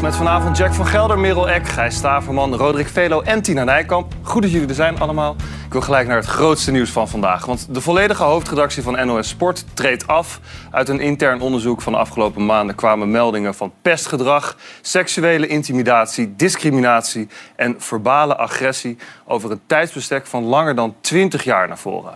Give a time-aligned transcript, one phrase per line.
[0.00, 4.14] met vanavond Jack van Gelder, Merel Eck, Gijs Staverman, Roderick Velo en Tina Nijkamp.
[4.22, 5.36] Goed dat jullie er zijn allemaal.
[5.66, 7.46] Ik wil gelijk naar het grootste nieuws van vandaag.
[7.46, 10.40] Want de volledige hoofdredactie van NOS Sport treedt af.
[10.70, 17.28] Uit een intern onderzoek van de afgelopen maanden kwamen meldingen van pestgedrag, seksuele intimidatie, discriminatie
[17.56, 22.14] en verbale agressie over een tijdsbestek van langer dan 20 jaar naar voren.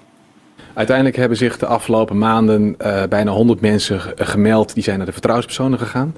[0.75, 4.75] Uiteindelijk hebben zich de afgelopen maanden uh, bijna 100 mensen gemeld.
[4.75, 6.15] Die zijn naar de vertrouwenspersonen gegaan.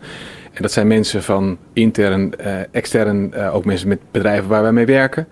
[0.52, 4.73] En dat zijn mensen van intern, uh, extern, uh, ook mensen met bedrijven waar wij
[4.73, 5.28] mee werken.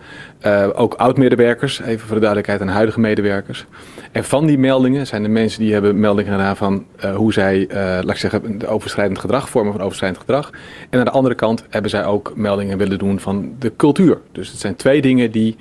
[0.74, 3.66] ook oud-medewerkers, even voor de duidelijkheid, en huidige medewerkers.
[4.12, 8.10] En van die meldingen zijn er mensen die hebben meldingen gedaan van hoe zij, laat
[8.10, 10.50] ik zeggen, overschrijdend gedrag, vormen van overschrijdend gedrag.
[10.90, 14.18] En aan de andere kant hebben zij ook meldingen willen doen van de cultuur.
[14.32, 15.56] Dus het zijn twee dingen die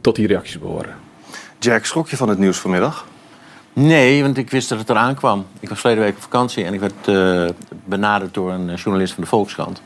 [0.00, 0.94] tot die reacties behoren.
[1.58, 3.06] Jack, schrok je van het nieuws vanmiddag?
[3.72, 5.46] Nee, want ik wist dat het eraan kwam.
[5.60, 7.48] Ik was verleden week op vakantie en ik werd uh,
[7.84, 9.82] benaderd door een journalist van de Volkskrant.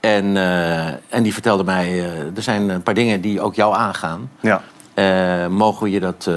[0.00, 3.74] En, uh, en die vertelde mij, uh, er zijn een paar dingen die ook jou
[3.74, 4.30] aangaan.
[4.40, 4.62] Ja.
[5.48, 6.30] mogen we je dat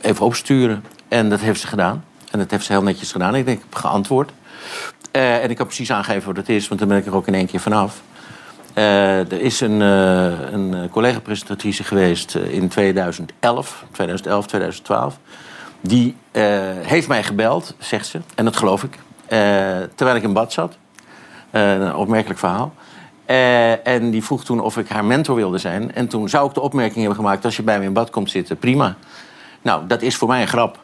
[0.00, 0.84] even opsturen?
[1.08, 2.04] En dat heeft ze gedaan.
[2.30, 3.34] En dat heeft ze heel netjes gedaan.
[3.34, 4.30] Ik denk, ik heb geantwoord.
[5.12, 7.34] en ik kan precies aangeven wat het is, want dan ben ik er ook in
[7.34, 8.02] één keer vanaf.
[8.74, 15.18] er is een, een collega-presentatrice geweest in 2011, 2011, 2012
[15.82, 16.42] die uh,
[16.80, 18.98] heeft mij gebeld, zegt ze, en dat geloof ik, uh,
[19.94, 20.76] terwijl ik in bad zat.
[21.50, 22.74] Uh, een opmerkelijk verhaal.
[23.84, 25.94] en die vroeg toen of ik haar mentor wilde zijn.
[25.94, 28.30] En toen zou ik de opmerking hebben gemaakt: als je bij me in bad komt
[28.30, 28.96] zitten, prima.
[29.62, 30.78] Nou, dat is voor mij een grap.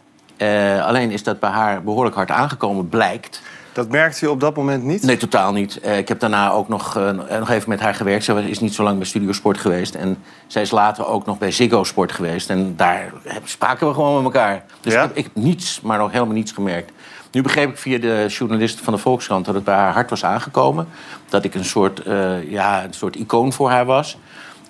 [0.83, 3.43] alleen is dat bij haar behoorlijk hard aangekomen, blijkt.
[3.73, 5.03] Dat merkte u op dat moment niet?
[5.03, 5.81] Nee, totaal niet.
[5.85, 8.25] Uh, ik heb daarna ook nog, uh, nog even met haar gewerkt.
[8.25, 9.95] Ze is niet zo lang bij Studio Sport geweest.
[9.95, 12.51] En zij is later ook nog bij Ziggo Sport geweest.
[12.51, 13.13] En daar
[13.45, 14.65] spraken we gewoon met elkaar.
[14.81, 15.03] Dus ja?
[15.03, 16.93] ik, heb, ik, heb, niets, maar nog helemaal niets gemerkt.
[17.31, 20.25] Nu begreep ik via de journalisten van de Volkskrant dat het bij haar hart was
[20.25, 20.89] aangekomen.
[21.29, 24.19] Dat ik een soort, uh, ja, een soort icoon voor haar was.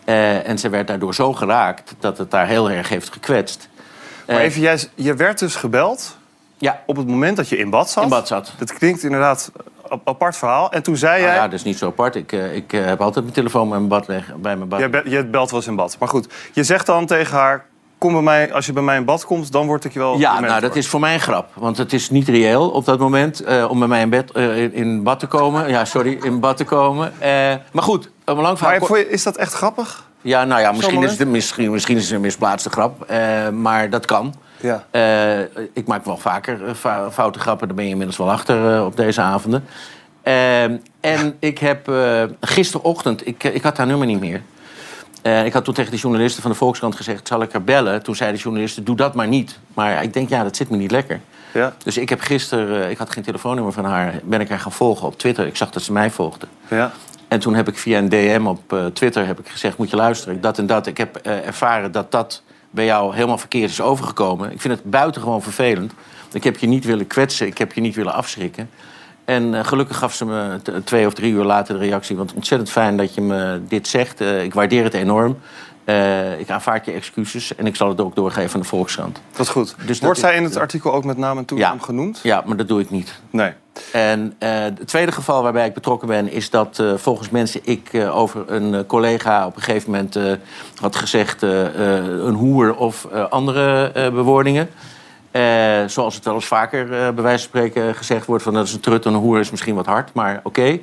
[0.04, 3.68] en ze werd daardoor zo geraakt dat het daar heel erg heeft gekwetst.
[4.26, 6.17] Maar even, jij, je werd dus gebeld
[6.58, 6.82] ja.
[6.86, 8.02] Op het moment dat je in bad zat.
[8.02, 8.52] In bad zat.
[8.58, 9.52] Dat klinkt inderdaad
[9.88, 10.72] een apart verhaal.
[10.72, 11.34] En toen zei nou, jij...
[11.34, 12.14] Ja, dat is niet zo apart.
[12.14, 14.06] Ik, uh, ik uh, heb altijd mijn telefoon bij mijn bad.
[14.06, 14.80] Bij mijn bad.
[14.80, 15.96] Je, je belt wel eens in bad.
[15.98, 17.66] Maar goed, je zegt dan tegen haar...
[17.98, 20.18] Kom bij mij, als je bij mij in bad komt, dan word ik je wel.
[20.18, 21.50] Ja, nou, dat is voor mij een grap.
[21.54, 24.34] Want het is niet reëel op dat moment uh, om bij mij in, bed,
[24.72, 25.68] in bad te komen.
[25.68, 27.12] Ja, sorry, in bad te komen.
[27.72, 28.88] maar goed, een lang verhaal.
[28.88, 30.08] Maar je, is dat echt grappig?
[30.20, 33.12] Ja, nou ja, misschien is, het, misschien, misschien is het een misplaatste grap.
[33.52, 34.34] maar dat kan.
[34.60, 34.84] Ja.
[34.92, 38.84] Uh, ik maak wel vaker uh, foute grappen, daar ben je inmiddels wel achter uh,
[38.84, 39.64] op deze avonden.
[40.22, 41.92] Ehm, en ik heb
[42.40, 44.42] gisterochtend, ik, ik had haar nummer niet meer.
[45.44, 48.02] ik had toen tegen de journalisten van de Volkskrant gezegd: zal ik haar bellen?
[48.02, 49.58] Toen zei de journalisten: doe dat maar niet.
[49.74, 51.20] Maar ik denk, ja, dat zit me niet lekker.
[51.52, 51.74] Ja.
[51.84, 55.06] Dus ik heb gisteren, ik had geen telefoonnummer van haar, ben ik haar gaan volgen
[55.06, 55.46] op Twitter.
[55.46, 56.46] Ik zag dat ze mij volgde.
[56.68, 56.92] Ja.
[57.28, 60.40] En toen heb ik via een DM op Twitter heb ik gezegd: moet je luisteren,
[60.40, 60.86] dat en dat.
[60.86, 64.52] Ik heb ervaren dat dat bij jou helemaal verkeerd is overgekomen.
[64.52, 65.92] Ik vind het buitengewoon vervelend.
[66.32, 68.70] Ik heb je niet willen kwetsen, ik heb je niet willen afschrikken.
[69.24, 72.16] En uh, gelukkig gaf ze me twee of drie uur later de reactie.
[72.16, 74.20] Want ontzettend fijn dat je me dit zegt.
[74.20, 75.38] Uh, ik waardeer het enorm.
[75.88, 79.20] Uh, ik aanvaard je excuses en ik zal het ook doorgeven aan de Volkskrant.
[79.32, 79.74] Dat is goed.
[79.86, 82.20] Dus Wordt zij in het artikel ook met naam en toenaam ja, genoemd?
[82.22, 83.20] Ja, maar dat doe ik niet.
[83.30, 83.52] Nee.
[83.92, 86.30] En uh, het tweede geval waarbij ik betrokken ben...
[86.30, 90.18] is dat uh, volgens mensen ik over een collega op een gegeven moment
[90.80, 91.42] had gezegd...
[91.42, 94.68] een hoer of andere bewoordingen.
[95.86, 98.42] zoals het wel eens vaker bij wijze van spreken gezegd wordt...
[98.42, 100.80] van dat is een trut en een hoer is misschien wat hard, maar oké.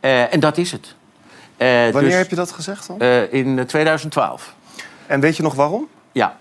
[0.00, 0.28] Okay.
[0.30, 0.96] en dat is het.
[1.58, 3.02] Wanneer dus, heb je dat gezegd dan?
[3.30, 4.54] in 2012.
[5.06, 5.88] En weet je nog waarom?
[6.12, 6.36] Ja.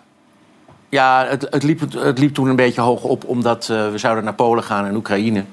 [0.90, 3.26] Ja, het, het, liep, het liep toen een beetje hoog op...
[3.26, 5.44] omdat we zouden naar Polen gaan en Oekraïne...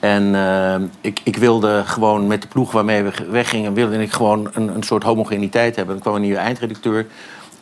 [0.00, 4.50] En uh, ik, ik, wilde gewoon met de ploeg waarmee we weggingen, wilde ik gewoon
[4.52, 5.94] een, een soort homogeniteit hebben.
[5.94, 7.06] Er kwam een nieuwe eindredacteur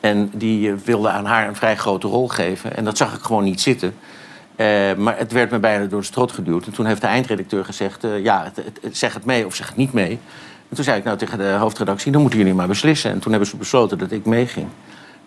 [0.00, 2.76] en die eh, wilde aan haar een vrij grote rol geven.
[2.76, 3.94] En dat zag ik gewoon niet zitten.
[4.56, 6.66] Uh, maar het werd me bijna door de strot geduwd.
[6.66, 9.66] En toen heeft de eindredacteur gezegd: uh, ja, het, het, zeg het mee of zeg
[9.66, 10.18] het niet mee.
[10.74, 13.10] En toen zei ik nou tegen de hoofdredactie: dan moeten jullie maar beslissen.
[13.10, 14.66] En toen hebben ze besloten dat ik meeging.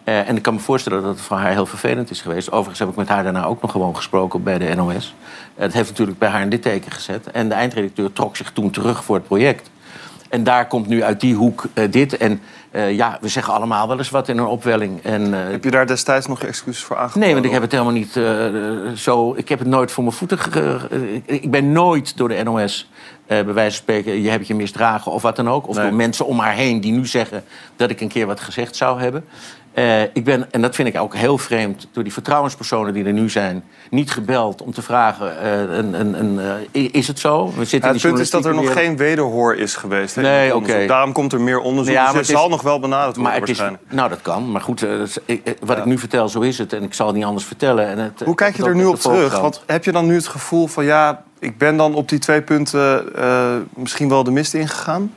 [0.05, 2.51] Uh, en ik kan me voorstellen dat het voor haar heel vervelend is geweest.
[2.51, 5.15] Overigens heb ik met haar daarna ook nog gewoon gesproken bij de NOS.
[5.55, 7.31] Het heeft natuurlijk bij haar een litteken gezet.
[7.31, 9.69] En de eindredacteur trok zich toen terug voor het project.
[10.29, 12.17] En daar komt nu uit die hoek uh, dit.
[12.17, 12.41] En
[12.71, 15.03] uh, ja, we zeggen allemaal wel eens wat in een opwelling.
[15.03, 17.21] En, uh, heb je daar destijds nog excuses voor aangeboden?
[17.21, 18.19] Nee, want ik heb het helemaal niet
[18.99, 19.33] zo...
[19.35, 20.39] Ik heb het nooit voor mijn voeten...
[21.25, 22.89] ik ben nooit door de NOS
[23.27, 25.67] bij wijze van spreken, je hebt je misdragen of wat dan ook.
[25.67, 27.43] Of door mensen om haar heen die nu zeggen
[27.75, 29.25] dat ik een keer wat gezegd zou hebben.
[29.77, 33.13] Uh, ik ben, en dat vind ik ook heel vreemd, door die vertrouwenspersonen die er
[33.13, 37.53] nu zijn, niet gebeld om te vragen: uh, een, een, een, uh, is het zo?
[37.57, 40.15] We zitten ja, het punt is dat er nog geen wederhoor is geweest.
[40.15, 40.85] Nee, oké.
[40.85, 41.93] Daarom komt er meer onderzoek.
[41.93, 43.83] Ja, dus het zal nog wel benaderd worden maar waarschijnlijk.
[43.87, 44.51] Is, nou, dat kan.
[44.51, 44.85] Maar goed,
[45.59, 46.73] wat ik nu vertel, zo is het.
[46.73, 47.87] En ik zal het niet anders vertellen.
[47.87, 49.39] En het, Hoe kijk je er nu op terug?
[49.39, 52.41] Want heb je dan nu het gevoel van ja, ik ben dan op die twee
[52.41, 53.05] punten
[53.75, 55.13] misschien wel de mist ingegaan?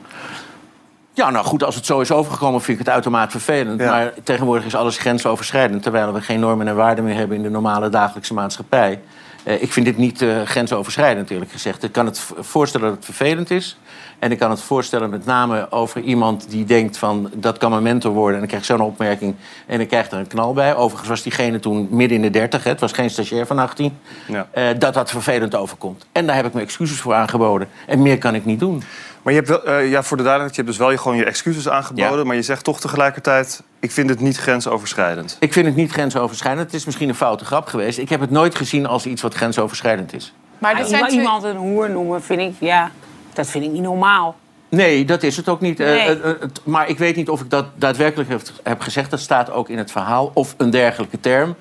[1.13, 3.79] Ja, nou goed, als het zo is overgekomen vind ik het uitermate vervelend.
[3.79, 5.83] Maar tegenwoordig is alles grensoverschrijdend...
[5.83, 9.01] terwijl we geen normen en waarden meer hebben in de normale dagelijkse maatschappij.
[9.45, 11.83] Uh, ik vind dit niet uh, grensoverschrijdend, eerlijk gezegd.
[11.83, 13.77] Ik kan het voorstellen dat het vervelend is.
[14.21, 17.31] En ik kan het voorstellen met name over iemand die denkt van...
[17.33, 19.35] dat kan mijn mentor worden en dan krijg ik zo'n opmerking...
[19.65, 20.75] en dan krijgt er een knal bij.
[20.75, 23.97] Overigens was diegene toen midden in de dertig, het was geen stagiair van 18...
[24.27, 24.47] Ja.
[24.55, 26.05] Uh, dat dat vervelend overkomt.
[26.11, 27.67] En daar heb ik me excuses voor aangeboden.
[27.87, 28.83] En meer kan ik niet doen.
[29.21, 31.17] Maar je hebt wel, uh, ja, voor de duidelijkheid, je hebt dus wel je, gewoon
[31.17, 32.27] je excuses aangeboden.
[32.27, 35.37] Maar je zegt toch tegelijkertijd, ik vind het niet grensoverschrijdend.
[35.39, 36.65] Ik vind het niet grensoverschrijdend.
[36.65, 37.97] Het is misschien een foute grap geweest.
[37.97, 40.33] Ik heb het nooit gezien als iets wat grensoverschrijdend is.
[40.57, 42.91] Maar dat zijn iemand een hoer noemen, vind ik, ja,
[43.33, 44.35] dat vind ik niet normaal.
[44.69, 45.79] Nee, dat is het ook niet.
[45.79, 46.17] Eh, nee.
[46.17, 46.31] Uh,
[46.63, 49.09] maar ik weet niet of ik dat daadwerkelijk heb, heb gezegd.
[49.09, 50.31] Dat staat ook in het verhaal.
[50.33, 51.55] Of een dergelijke term.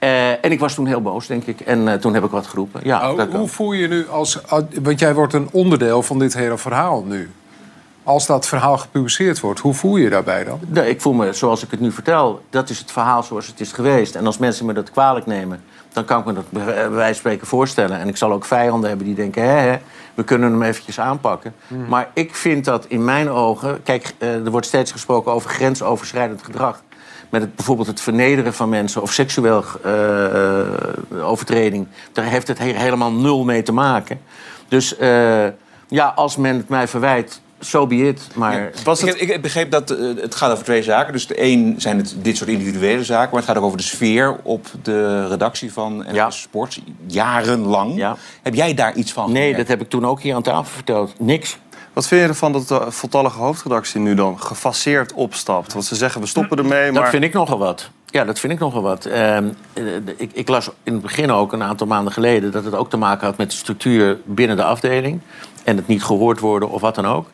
[0.00, 1.60] Uh, en ik was toen heel boos, denk ik.
[1.60, 2.80] En uh, toen heb ik wat geroepen.
[2.84, 4.38] Ja, oh, hoe voel je nu als...
[4.82, 7.30] Want jij wordt een onderdeel van dit hele verhaal nu.
[8.02, 10.60] Als dat verhaal gepubliceerd wordt, hoe voel je je daarbij dan?
[10.66, 12.42] Nee, ik voel me zoals ik het nu vertel.
[12.50, 14.14] Dat is het verhaal zoals het is geweest.
[14.14, 15.62] En als mensen me dat kwalijk nemen,
[15.92, 17.98] dan kan ik me dat bij wijze van spreken voorstellen.
[17.98, 19.78] En ik zal ook vijanden hebben die denken, hè, hè
[20.14, 21.54] we kunnen hem eventjes aanpakken.
[21.68, 21.88] Hmm.
[21.88, 23.82] Maar ik vind dat in mijn ogen...
[23.82, 26.82] Kijk, uh, er wordt steeds gesproken over grensoverschrijdend gedrag
[27.32, 33.12] met het, bijvoorbeeld het vernederen van mensen of seksueel uh, overtreding, daar heeft het helemaal
[33.12, 34.20] nul mee te maken.
[34.68, 35.46] Dus uh,
[35.88, 38.28] ja, als men het mij verwijt, so be it.
[38.34, 38.70] Maar...
[38.84, 39.20] was het...
[39.20, 41.12] ik, ik, begreep dat het gaat over twee zaken.
[41.12, 43.82] Dus de een zijn het dit soort individuele zaken, maar het gaat ook over de
[43.82, 46.30] sfeer op de redactie van NLS ja.
[46.30, 47.96] Sport, jarenlang.
[47.96, 48.16] Ja.
[48.42, 49.32] Heb jij daar iets van?
[49.32, 51.14] Nee, dat heb ik toen ook hier aan tafel verteld.
[51.18, 51.58] Niks.
[51.92, 55.72] Wat vind je ervan dat de voltallige hoofdredactie nu dan gefaseerd opstapt?
[55.72, 57.02] Want ze zeggen we stoppen ermee, maar...
[57.02, 57.90] Dat vind ik nogal wat.
[58.06, 59.06] Ja, dat vind ik nogal wat.
[59.06, 59.36] Uh,
[60.16, 62.52] ik, ik, las in het begin ook, een aantal maanden geleden...
[62.52, 65.20] dat het ook te maken had met de structuur binnen de afdeling...
[65.64, 67.30] en het niet gehoord worden of wat dan ook.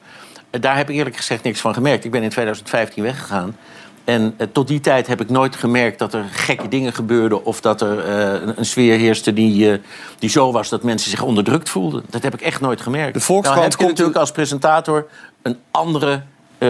[0.51, 2.05] Daar heb ik eerlijk gezegd niks van gemerkt.
[2.05, 3.57] Ik ben in 2015 weggegaan.
[4.05, 7.45] En uh, tot die tijd heb ik nooit gemerkt dat er gekke dingen gebeurden...
[7.45, 9.79] of dat er uh, een, een, sfeer heerste die, uh,
[10.19, 12.05] die zo was dat mensen zich onderdrukt voelden.
[12.11, 13.15] Dat heb ik echt nooit gemerkt.
[13.15, 15.07] De Volkskrant nou, heb je natuurlijk als presentator
[15.43, 16.23] een andere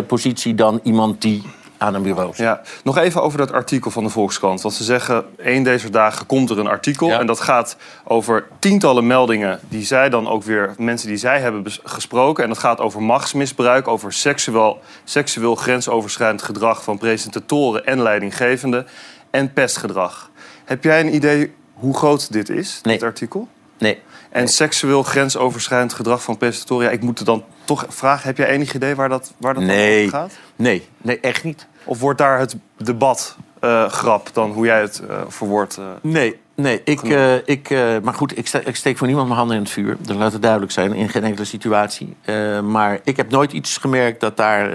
[0.06, 1.42] positie dan iemand die
[1.78, 2.32] aan een bureau.
[2.36, 2.60] Ja.
[2.84, 4.60] Nog even over dat artikel van de Volkskrant.
[4.60, 7.10] Want ze zeggen, één deze dagen komt er een artikel.
[7.10, 10.74] En dat gaat over tientallen meldingen die zij dan ook weer...
[10.78, 12.42] mensen die zij hebben gesproken.
[12.42, 16.82] En dat gaat over machtsmisbruik, over seksueel, seksueel grensoverschrijdend gedrag...
[16.82, 18.86] van presentatoren en leidinggevenden
[19.30, 20.30] en pestgedrag.
[20.64, 23.48] Heb jij een idee hoe groot dit is, dit artikel?
[23.78, 24.00] Nee.
[24.30, 26.86] En seksueel grensoverschrijdend gedrag van presentatoren...
[26.86, 29.62] Ja, ik moet er dan toch vragen, heb jij enig idee waar dat, waar dat
[29.62, 30.06] nee.
[30.06, 30.32] over gaat?
[30.56, 31.66] Nee, nee, echt niet.
[31.88, 35.76] Of wordt daar het debat uh, grap dan hoe jij het uh, verwoordt?
[35.78, 37.02] Uh, nee, nee ik,
[37.44, 37.70] ik,
[38.02, 39.96] maar goed, ik, steek, ik steek voor niemand mijn handen in het vuur.
[40.00, 42.16] Dat laat het duidelijk zijn, in geen enkele situatie.
[42.64, 44.70] maar ik heb nooit iets gemerkt dat daar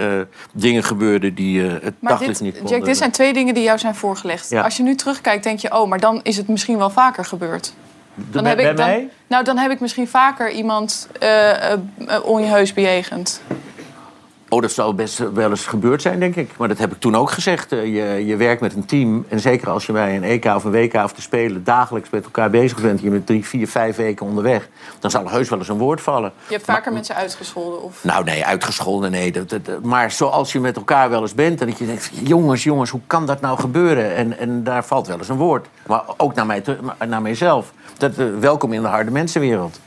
[0.52, 2.76] dingen gebeurden die het maar daglicht niet konden.
[2.76, 4.50] Jack, dit zijn twee dingen die jou zijn voorgelegd.
[4.50, 4.62] Ja.
[4.62, 5.74] Als je nu terugkijkt, denk je...
[5.74, 7.74] oh, maar dan is het misschien wel vaker gebeurd.
[8.14, 13.40] Dan heb ik, dan, nou, dan heb ik misschien vaker iemand uh, uh, onjeheus bejegend.
[14.54, 16.50] Oh, dat zou best wel eens gebeurd zijn, denk ik.
[16.56, 17.72] Maar dat heb ik toen ook gezegd.
[17.72, 19.24] Eh, je, je werkt met een team.
[19.28, 21.64] En zeker als je bij een EK of een WK of te spelen...
[21.64, 23.00] dagelijks met elkaar bezig bent...
[23.00, 24.68] je bent drie, vier, vijf weken onderweg...
[24.98, 26.32] dan zal er heus wel eens een woord vallen.
[26.46, 27.82] Je hebt vaker mensen uitgescholden?
[27.82, 28.04] Of?
[28.04, 29.32] Nou, nee, uitgescholden, nee.
[29.32, 31.60] Dat, dat, maar zoals je met elkaar wel eens bent...
[31.60, 34.14] en dat je denkt, jongens, jongens, hoe kan dat nou gebeuren?
[34.14, 35.66] En, en daar valt wel eens een woord.
[35.86, 36.64] Maar ook naar, mij,
[37.08, 37.72] naar mijzelf.
[37.98, 39.80] Dat, uh, welkom in de harde mensenwereld.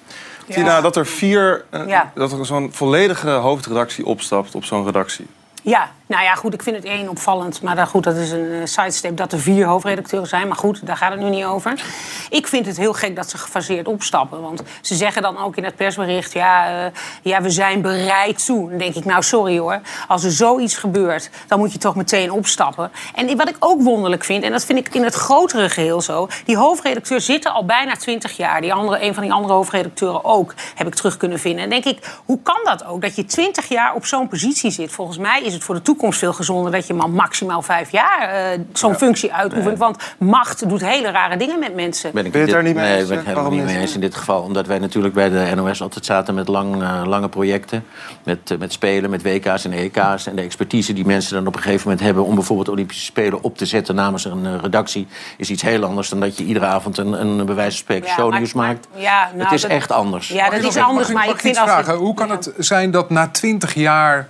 [0.49, 5.27] Tina, dat er vier, uh, dat er zo'n volledige hoofdredactie opstapt op zo'n redactie.
[5.67, 7.61] Ja, nou ja, goed, ik vind het één opvallend.
[7.61, 10.47] Maar dan, goed, dat is een uh, sidestep dat er vier hoofdredacteuren zijn.
[10.47, 11.83] Maar goed, daar gaat het nu niet over.
[12.29, 14.41] Ik vind het heel gek dat ze gefaseerd opstappen.
[14.41, 16.33] Want ze zeggen dan ook in het persbericht...
[16.33, 18.69] ja, uh, ja we zijn bereid toe.
[18.69, 19.81] Dan denk ik, nou sorry hoor.
[20.07, 22.91] Als er zoiets gebeurt, dan moet je toch meteen opstappen.
[23.15, 24.43] En wat ik ook wonderlijk vind...
[24.43, 26.27] en dat vind ik in het grotere geheel zo...
[26.45, 28.61] die hoofdredacteur zitten al bijna twintig jaar.
[28.61, 31.63] Die andere, een van die andere hoofdredacteuren ook, heb ik terug kunnen vinden.
[31.63, 33.01] En denk ik, hoe kan dat ook?
[33.01, 34.91] Dat je twintig jaar op zo'n positie zit.
[34.91, 38.51] Volgens mij is het voor de toekomst veel gezonder dat je maar maximaal vijf jaar
[38.53, 39.77] uh, zo'n functie uitoefent.
[39.77, 42.11] Want macht doet hele rare dingen met mensen.
[42.13, 42.97] Ben ik ben je het daar niet mee eens?
[42.97, 44.41] Nee, ben ik helemaal niet mee eens in dit geval.
[44.41, 47.83] Omdat wij natuurlijk bij de NOS altijd zaten met lang, uh, lange projecten.
[48.23, 50.27] Met, uh, met spelen, met WK's en EK's.
[50.27, 53.43] En de expertise die mensen dan op een gegeven moment hebben om bijvoorbeeld Olympische Spelen
[53.43, 56.97] op te zetten namens een redactie, is iets heel anders dan dat je iedere avond
[56.97, 58.87] een, een bij wijze van spreken ja, shownieuws maakt.
[58.95, 60.27] Ja, nou, het is echt anders.
[60.27, 61.11] Ja, dat is anders.
[61.11, 64.29] Maar ik vind vragen, hoe kan het zijn dat na twintig jaar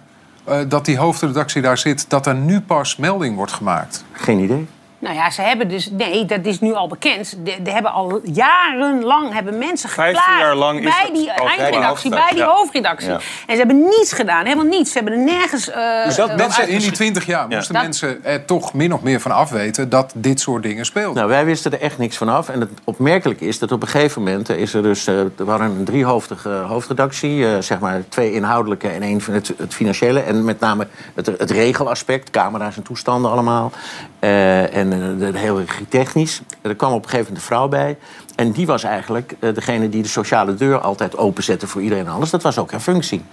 [0.68, 4.04] dat die hoofdredactie daar zit, dat er nu pas melding wordt gemaakt?
[4.12, 4.68] Geen idee.
[5.00, 5.90] Nou ja, ze hebben dus...
[5.92, 7.38] Nee, dat is nu al bekend.
[7.44, 10.40] De, de hebben al jarenlang hebben mensen geklaagd...
[10.40, 13.12] jaar lang is bij die eindredactie, bij die hoofdredactie.
[13.12, 14.92] En ze hebben niets gedaan, helemaal niets.
[14.92, 15.70] Ze hebben er nergens...
[15.70, 19.20] Uh, dus dat mensen in die twintig jaar moesten mensen er toch min of meer
[19.22, 19.90] van afweten...
[19.90, 21.16] dat dit soort dingen speelden?
[21.16, 22.50] Nou, wij wisten er echt niks van af.
[22.50, 24.50] En het opmerkelijke is dat op een gegeven moment...
[24.50, 25.08] is er dus...
[25.08, 27.38] Uh, er waren een driehoofdige hoofdredactie.
[27.38, 30.20] Uh, zeg maar twee inhoudelijke en één van het, het, financiële.
[30.20, 32.30] En met name het, het regelaspect.
[32.30, 33.72] Camera's en toestanden allemaal.
[34.20, 36.42] en en uh, heel technisch.
[36.62, 37.98] Er kwam op een gegeven moment een vrouw bij.
[38.36, 42.12] En die was eigenlijk uh, degene die de sociale deur altijd openzette voor iedereen en
[42.12, 42.30] alles.
[42.30, 43.24] Dat was ook haar functie.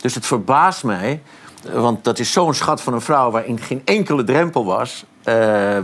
[0.00, 1.20] Dus het verbaast mij,
[1.72, 5.04] want dat is zo'n schat van een vrouw waarin geen enkele drempel was.
[5.28, 5.76] Uh,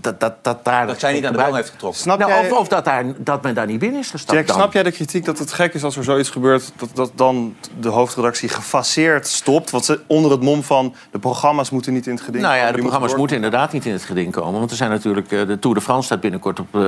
[0.00, 2.00] dat, dat, dat, daar dat zij niet aan de bel heeft getrokken.
[2.00, 2.50] Snap nou, jij...
[2.50, 4.38] of, of dat, daar, dat men daar niet binnen is gestapt.
[4.38, 6.72] Jack, snap jij de kritiek dat het gek is als er zoiets gebeurt...
[6.76, 9.70] dat, dat dan de hoofdredactie gefaseerd stopt?
[9.70, 12.58] Want ze, onder het mom van de programma's moeten niet in het geding komen.
[12.58, 14.58] Nou ja, de programma's moeten inderdaad niet in het geding komen.
[14.58, 15.32] Want er zijn natuurlijk...
[15.32, 16.82] Eh, de Tour de France staat binnenkort op, uh,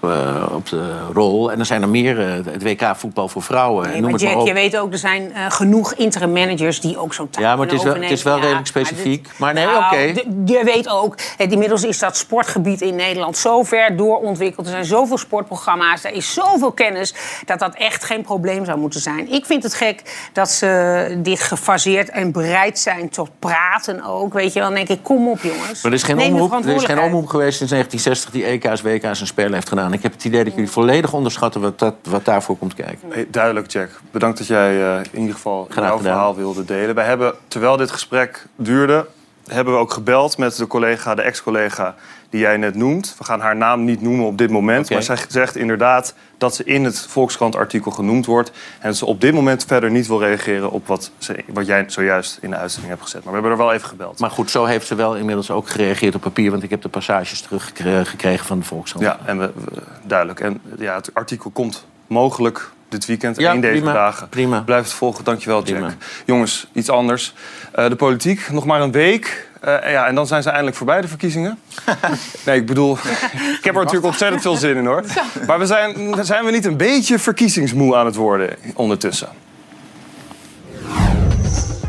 [0.00, 1.52] op, uh, op, de rol.
[1.52, 2.18] En er zijn er meer.
[2.18, 3.90] het WK voetbal voor vrouwen.
[3.90, 7.42] Nee, maar Jack, je weet ook, er zijn genoeg interim managers die ook zo'n taak
[7.42, 9.28] Ja, maar het is wel, het is wel redelijk specifiek.
[9.36, 10.20] Maar, nee, nou, oké.
[10.44, 11.50] Je weet ook ook.
[11.50, 14.66] inmiddels is dat sportgebied in Nederland zo ver doorontwikkeld.
[14.66, 17.14] Er zijn zoveel sportprogramma's, er is zoveel kennis...
[17.44, 19.32] dat dat echt geen probleem zou moeten zijn.
[19.32, 24.32] Ik vind het gek dat ze dit gefaseerd en bereid zijn tot praten ook.
[24.32, 25.82] Weet je wel, dan denk ik, kom op jongens.
[25.82, 29.20] Maar er is geen, omroep, er is geen omroep geweest sinds 1960 die EK's, WK's
[29.20, 29.92] en Spelen heeft gedaan.
[29.92, 33.08] Ik heb het idee dat jullie volledig onderschatten wat, dat, wat daarvoor komt kijken.
[33.10, 34.00] Hey, duidelijk, Jack.
[34.10, 36.94] Bedankt dat jij uh, in ieder geval jouw verhaal wilde delen.
[36.94, 39.06] Wij hebben, terwijl dit gesprek duurde,
[39.46, 41.94] hebben we ook gebeld met de collega, de ex-collega
[42.30, 43.14] die jij net noemt.
[43.18, 44.90] We gaan haar naam niet noemen op dit moment.
[44.90, 48.50] Maar zij zegt inderdaad dat ze in het Volkskrant-artikel genoemd wordt.
[48.78, 51.84] En dat ze op dit moment verder niet wil reageren op wat, ze, wat jij
[51.86, 53.24] zojuist in de uitzending hebt gezet.
[53.24, 54.18] Maar we hebben er wel even gebeld.
[54.18, 56.50] Maar goed, zo heeft ze wel inmiddels ook gereageerd op papier.
[56.50, 59.04] Want ik heb de passages teruggekregen van de Volkskrant.
[59.04, 59.52] Ja, en we,
[60.02, 60.40] duidelijk.
[60.40, 64.28] En ja, het artikel komt mogelijk dit weekend ja, in deze dagen.
[64.28, 64.60] Prima.
[64.60, 65.24] Blijf het volgen.
[65.24, 65.92] Dankjewel, Jack.
[66.26, 67.34] Jongens, iets anders.
[67.78, 69.48] Uh, de politiek, nog maar een week.
[69.64, 71.58] Uh, ja, en dan zijn ze eindelijk voorbij, de verkiezingen.
[72.46, 72.92] nee, ik bedoel,
[73.58, 75.04] ik heb er natuurlijk ontzettend veel zin in hoor.
[75.46, 79.28] Maar we zijn, zijn we niet een beetje verkiezingsmoe aan het worden ondertussen?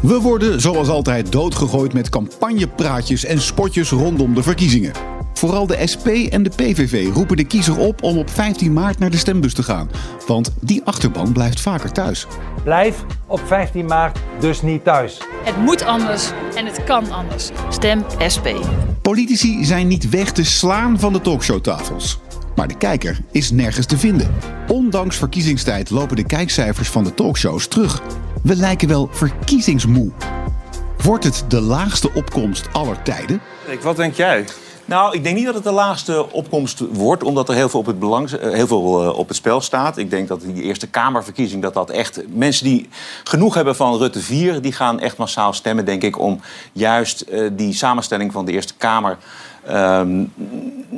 [0.02, 4.94] We worden zoals altijd doodgegooid met campagnepraatjes en spotjes rondom de verkiezingen.
[5.34, 9.10] Vooral de SP en de PVV roepen de kiezer op om op 15 maart naar
[9.10, 9.90] de stembus te gaan.
[10.28, 12.28] Want die achterban blijft vaker thuis.
[12.64, 15.22] Blijf op 15 maart dus niet thuis.
[15.44, 17.50] Het moet anders en het kan anders.
[17.70, 18.48] Stem SP.
[19.02, 22.20] Politici zijn niet weg te slaan van de talkshowtafels.
[22.56, 24.34] Maar de kijker is nergens te vinden.
[24.68, 28.02] Ondanks verkiezingstijd lopen de kijkcijfers van de talkshows terug.
[28.44, 30.12] We lijken wel verkiezingsmoe.
[31.04, 33.42] Wordt het de laagste opkomst aller tijden?
[33.68, 34.46] Ik, wat denk jij?
[34.86, 37.86] Nou, ik denk niet dat het de laagste opkomst wordt, omdat er heel veel op
[37.86, 39.98] het, belang, eh, heel veel eh, op het spel staat.
[39.98, 42.22] Ik denk dat die Eerste Kamerverkiezing, dat dat echt...
[42.28, 42.90] Mensen die
[43.24, 46.20] genoeg hebben van Rutte 4, die gaan echt massaal stemmen, denk ik...
[46.20, 46.40] om
[46.72, 49.18] juist uh, die samenstelling van de Eerste Kamer...
[49.70, 50.34] Um,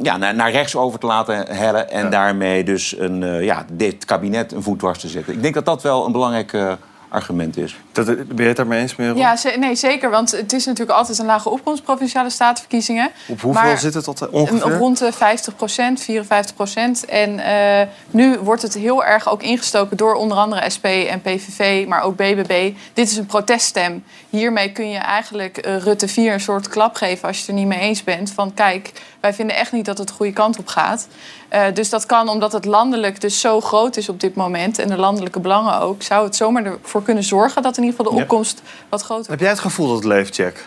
[0.02, 1.90] ja, naar, naar, rechts over te laten hellen...
[1.92, 2.10] en ja.
[2.10, 5.34] daarmee dus een, uh, ja, dit kabinet een voet dwars te zetten.
[5.34, 6.78] Ik denk dat dat wel een belangrijke
[7.14, 7.76] argument is.
[7.92, 9.16] Dat, ben je het daarmee eens, Merel?
[9.16, 10.10] Ja, nee, zeker.
[10.10, 13.10] Want het is natuurlijk altijd een lage opkomst, provinciale statenverkiezingen.
[13.28, 14.78] Op hoeveel zit het tot ongeveer?
[14.78, 17.06] Rond de 50 procent, 54 procent.
[17.06, 21.88] En uh, nu wordt het heel erg ook ingestoken door onder andere SP en PVV,
[21.88, 22.74] maar ook BBB.
[22.94, 24.04] Dit is een proteststem.
[24.30, 27.58] Hiermee kun je eigenlijk uh, Rutte 4 een soort klap geven als je het er
[27.58, 28.32] niet mee eens bent.
[28.32, 28.92] Van kijk,
[29.24, 31.08] wij vinden echt niet dat het de goede kant op gaat.
[31.54, 34.80] Uh, dus dat kan, omdat het landelijk dus zo groot is op dit moment...
[34.80, 36.02] en de landelijke belangen ook...
[36.02, 39.40] zou het zomaar ervoor kunnen zorgen dat in ieder geval de opkomst wat groter Heb
[39.40, 40.66] jij het gevoel dat het leeft, Jack?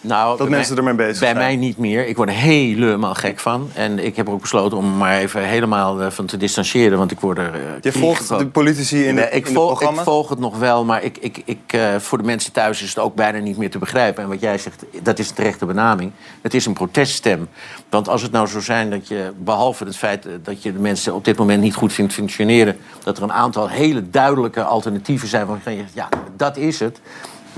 [0.00, 1.34] Nou, dat mensen mij, ermee bezig bij zijn.
[1.34, 2.06] Bij mij niet meer.
[2.06, 3.70] Ik word er helemaal gek van.
[3.74, 6.98] En ik heb ook besloten om maar even helemaal uh, van te distancieren.
[6.98, 7.54] Want ik word er...
[7.54, 10.84] Uh, Je volgt de politici in, de, ik in volg, Ik volg het nog wel,
[10.84, 13.70] maar ik, ik, ik, uh, voor de mensen thuis is het ook bijna niet meer
[13.70, 14.22] te begrijpen.
[14.22, 16.12] En wat jij zegt, dat is een terechte benaming.
[16.42, 17.48] Het is een proteststem.
[17.88, 21.14] Want als het nou zou zijn dat je, behalve het feit dat je de mensen
[21.14, 22.76] op dit moment niet goed vindt functioneren...
[23.04, 27.00] dat er een aantal hele duidelijke alternatieven zijn waarvan je zegt, ja, dat is het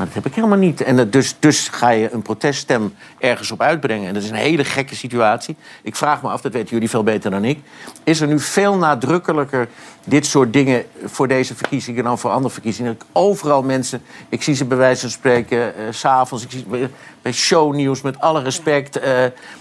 [0.00, 0.80] Maar dat heb ik helemaal niet.
[0.80, 4.08] En dat- dus, dus ga je een proteststem ergens op uitbrengen.
[4.08, 5.56] En dat is een hele gekke situatie.
[5.82, 7.58] Ik vraag me af, dat weten jullie veel beter dan ik.
[8.04, 9.68] Is er nu veel nadrukkelijker
[10.04, 12.98] dit soort dingen voor deze verkiezingen dan voor andere verkiezingen?
[13.12, 16.88] Overal mensen, ik zie ze bij wijze van spreken eh, s s'avonds, ik zie ze
[17.22, 18.98] bij, shownieuws met alle respect.
[18.98, 19.10] eh,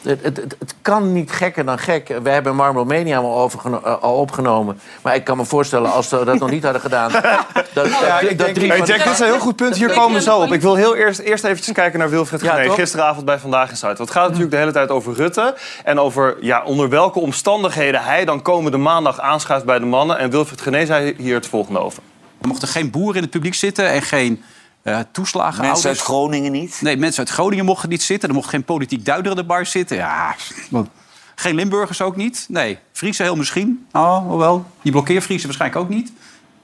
[0.02, 2.08] het, het, het, het kan niet gekker dan gek.
[2.24, 3.50] We hebben Marble Mania al,
[3.84, 4.80] eh, al opgenomen.
[5.02, 7.12] Maar ik kan me voorstellen, als we dat nog niet hadden gedaan...
[7.12, 7.24] dat,
[7.74, 9.76] dat, Ja, ik dat denk, drie dit is een heel goed punt.
[9.76, 10.52] Hier komen we zo op.
[10.54, 12.70] Ik wil heel eerst, eerst eventjes kijken naar Wilfred Ja?
[12.70, 13.98] Gisteravond bij Vandaag in Zuid.
[13.98, 15.56] Want het gaat natuurlijk de hele tijd over Rutte.
[15.84, 20.18] En over ja, onder welke omstandigheden hij dan komende maandag aanschuift bij de mannen.
[20.18, 22.04] En Wilfred Gené zei hier het volgende over.
[22.42, 24.44] Er mochten geen boeren in het publiek zitten en geen
[24.84, 25.62] eh toeslagen.
[25.62, 26.78] Mensen uit Groningen niet?
[26.82, 28.30] Nee, mensen uit Groningen mochten niet zitten.
[28.30, 29.98] Er mocht geen politiek duider in de bar zitten.
[29.98, 30.36] Ja,
[30.70, 30.88] wat-
[31.36, 32.46] geen Limburgers ook niet.
[32.50, 33.88] Nee, Friese heel misschien.
[33.92, 34.66] Oh, wel.
[34.82, 36.12] Die blokkeerfriese waarschijnlijk ook niet.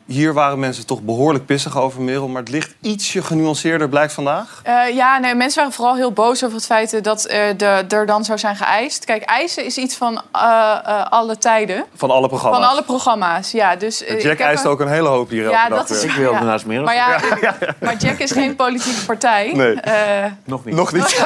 [0.06, 2.28] Hier waren mensen toch behoorlijk pissig over Merel.
[2.28, 4.60] Maar het ligt ietsje genuanceerder, blijkt vandaag.
[4.64, 8.06] Eh, ja, nee, mensen waren vooral heel boos over het feit dat eh, de, er
[8.06, 9.06] dan zou zijn geëist.
[9.06, 11.86] Kijk, eisen is iets van eh, eh, alle tijden.
[11.96, 12.60] Van alle programma's.
[12.60, 13.76] Van alle programma's, ja.
[13.76, 16.02] Dus, eh, Jack eist een- ook een hele hoop hier elke Ja, dag dat is
[16.02, 16.12] weer.
[16.12, 16.44] Ik wilde ja.
[16.44, 17.20] naast Merel Maar, ja,
[17.80, 19.52] maar Jack is geen politieke partij.
[19.54, 19.74] Nee.
[19.82, 20.76] Eh, Nog niet.
[20.76, 21.26] Nog niet.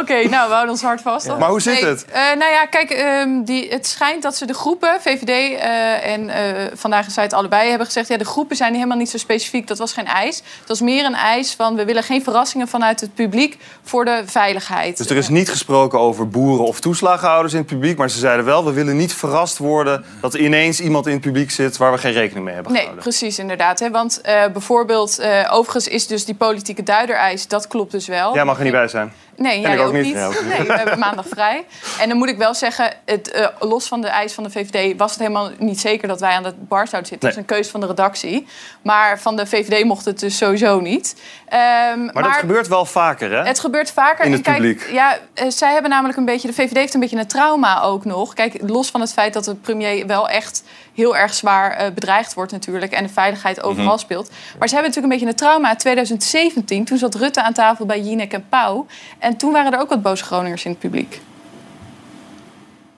[0.00, 1.26] Oké, nou, we houden ons hard vast.
[1.38, 2.04] Maar hoe zit Nee, het?
[2.04, 6.28] eh, nou ja, kijk, ehm, die, het schijnt dat ze de groepen, VVD eh, en
[6.28, 8.08] eh Vandaag in Zuid allebei, hebben gezegd...
[8.08, 9.66] ja, de groepen zijn helemaal niet zo specifiek.
[9.66, 10.36] Dat was geen eis.
[10.58, 11.76] Het was meer een eis van...
[11.76, 14.96] we willen geen verrassingen vanuit het publiek voor de veiligheid.
[14.96, 17.98] Dus er is niet gesproken over boeren of toeslagenhouders in het publiek.
[17.98, 20.04] Maar ze zeiden wel, we willen niet verrast worden...
[20.20, 22.80] dat er ineens iemand in het publiek zit waar we geen rekening mee hebben Nee,
[22.80, 23.08] gehouden.
[23.08, 23.78] precies, inderdaad.
[23.78, 23.90] Hè?
[23.90, 27.48] Want eh, bijvoorbeeld, eh, overigens is dus die politieke duidereis...
[27.48, 28.34] dat klopt dus wel.
[28.34, 29.12] Jij mag er niet bij zijn.
[29.36, 30.02] Nee, jij ook ook niet.
[30.04, 30.14] niet.
[30.14, 30.48] Ja, ook niet.
[30.58, 31.64] Nee, we hebben maandag vrij.
[32.00, 34.98] En dan moet ik wel zeggen, het, eh, los van de eis van de VVD...
[34.98, 37.28] was het helemaal niet zeker dat wij aan de bar zouden zitten.
[37.28, 38.46] Dat is een keuze van de redactie.
[38.82, 41.16] Maar van de VVD mocht het dus sowieso niet.
[41.48, 43.42] Ehm, Maar, dat gebeurt wel vaker, hè?
[43.44, 44.24] het gebeurt vaker.
[44.24, 44.88] In En het kijk, publiek.
[44.92, 46.48] Ja, eh, zij hebben namelijk een beetje...
[46.48, 48.34] De VVD heeft een beetje een trauma ook nog.
[48.34, 50.62] Kijk, los van het feit dat de premier wel echt
[50.94, 52.92] heel erg zwaar eh, bedreigd wordt natuurlijk...
[52.92, 53.98] en de veiligheid overal Mhm.
[53.98, 54.30] speelt.
[54.58, 55.70] Maar ze hebben natuurlijk een beetje een trauma.
[55.70, 58.86] In 2017, toen zat Rutte aan tafel bij Jinek en Pauw.
[59.26, 61.20] En toen waren er ook wat boze Groningers in het publiek.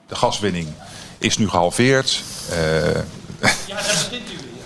[0.07, 0.67] De gaswinning
[1.17, 2.23] is nu gehalveerd.
[2.49, 2.55] Eh,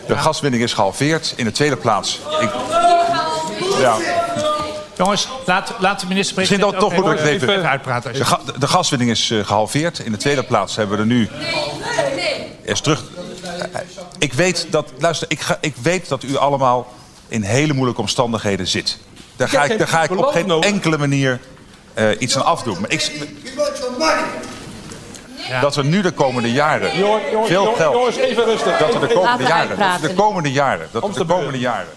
[0.08, 1.34] de gaswinning is gehalveerd.
[1.36, 2.20] In de tweede plaats.
[2.40, 2.50] Ik,
[3.80, 3.98] ja.
[4.98, 8.14] Jongens, laat, laat de Misschien minister-president dat toch moet ik het even, even uitpraten.
[8.14, 10.00] De, ga- de gaswinning is eh, gehalveerd.
[10.00, 11.30] In de tweede plaats hebben we er nu.
[12.62, 13.04] Is terug.
[13.72, 13.80] Eh,
[14.18, 14.92] Ik weet dat.
[15.00, 16.94] Luister, ik, ga, ik weet dat u allemaal
[17.28, 18.98] in hele moeilijke omstandigheden zit.
[19.36, 21.40] Daar ga ik, daar ga ik op geen enkele manier
[21.94, 22.78] eh, iets aan afdoen.
[22.82, 23.12] Maar ik,
[25.62, 27.94] dat we nu de komende jaren Jongen, veel geld.
[27.94, 28.78] jongens, even rustig.
[28.78, 30.02] Dat we de komende jaren.
[30.02, 30.88] De komende jaren.
[30.92, 31.88] Dat we de komende jaren.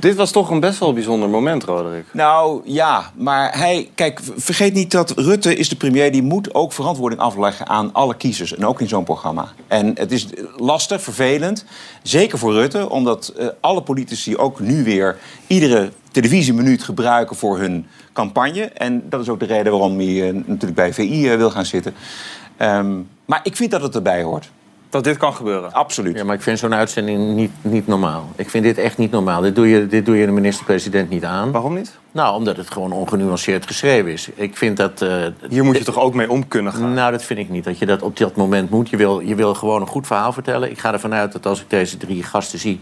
[0.00, 2.04] Dit was toch een best wel bijzonder moment, Roderick.
[2.12, 6.12] Nou ja, maar hij, kijk, vergeet niet dat Rutte is de premier.
[6.12, 8.56] Die moet ook verantwoording afleggen aan alle kiezers.
[8.56, 9.48] En ook in zo'n programma.
[9.68, 11.64] En het is lastig, vervelend.
[12.02, 17.86] Zeker voor Rutte, omdat eh, alle politici ook nu weer iedere televisieminuut gebruiken voor hun
[18.12, 18.62] campagne.
[18.64, 21.64] En dat is ook de reden waarom hij eh, natuurlijk bij VI eh, wil gaan
[21.66, 21.94] zitten.
[22.56, 22.90] Ehm,
[23.24, 24.50] maar ik vind dat het erbij hoort.
[24.90, 25.72] Dat dit kan gebeuren?
[25.72, 26.16] Absoluut.
[26.16, 28.28] Ja, maar ik vind zo'n uitzending niet, niet normaal.
[28.36, 29.40] Ik vind dit echt niet normaal.
[29.40, 31.50] Dit doe je, dit doe je de minister-president niet aan.
[31.52, 31.98] Waarom niet?
[32.12, 34.28] Nou, omdat het gewoon ongenuanceerd geschreven is.
[34.34, 35.02] Ik vind dat...
[35.02, 36.94] eh, Hier moet je toch ook mee om kunnen gaan?
[36.94, 37.64] Nou, dat vind ik niet.
[37.64, 38.88] Dat je dat op dat moment moet.
[38.88, 40.70] Je wil, je wil gewoon een goed verhaal vertellen.
[40.70, 42.80] Ik ga ervan uit dat als ik deze drie gasten zie...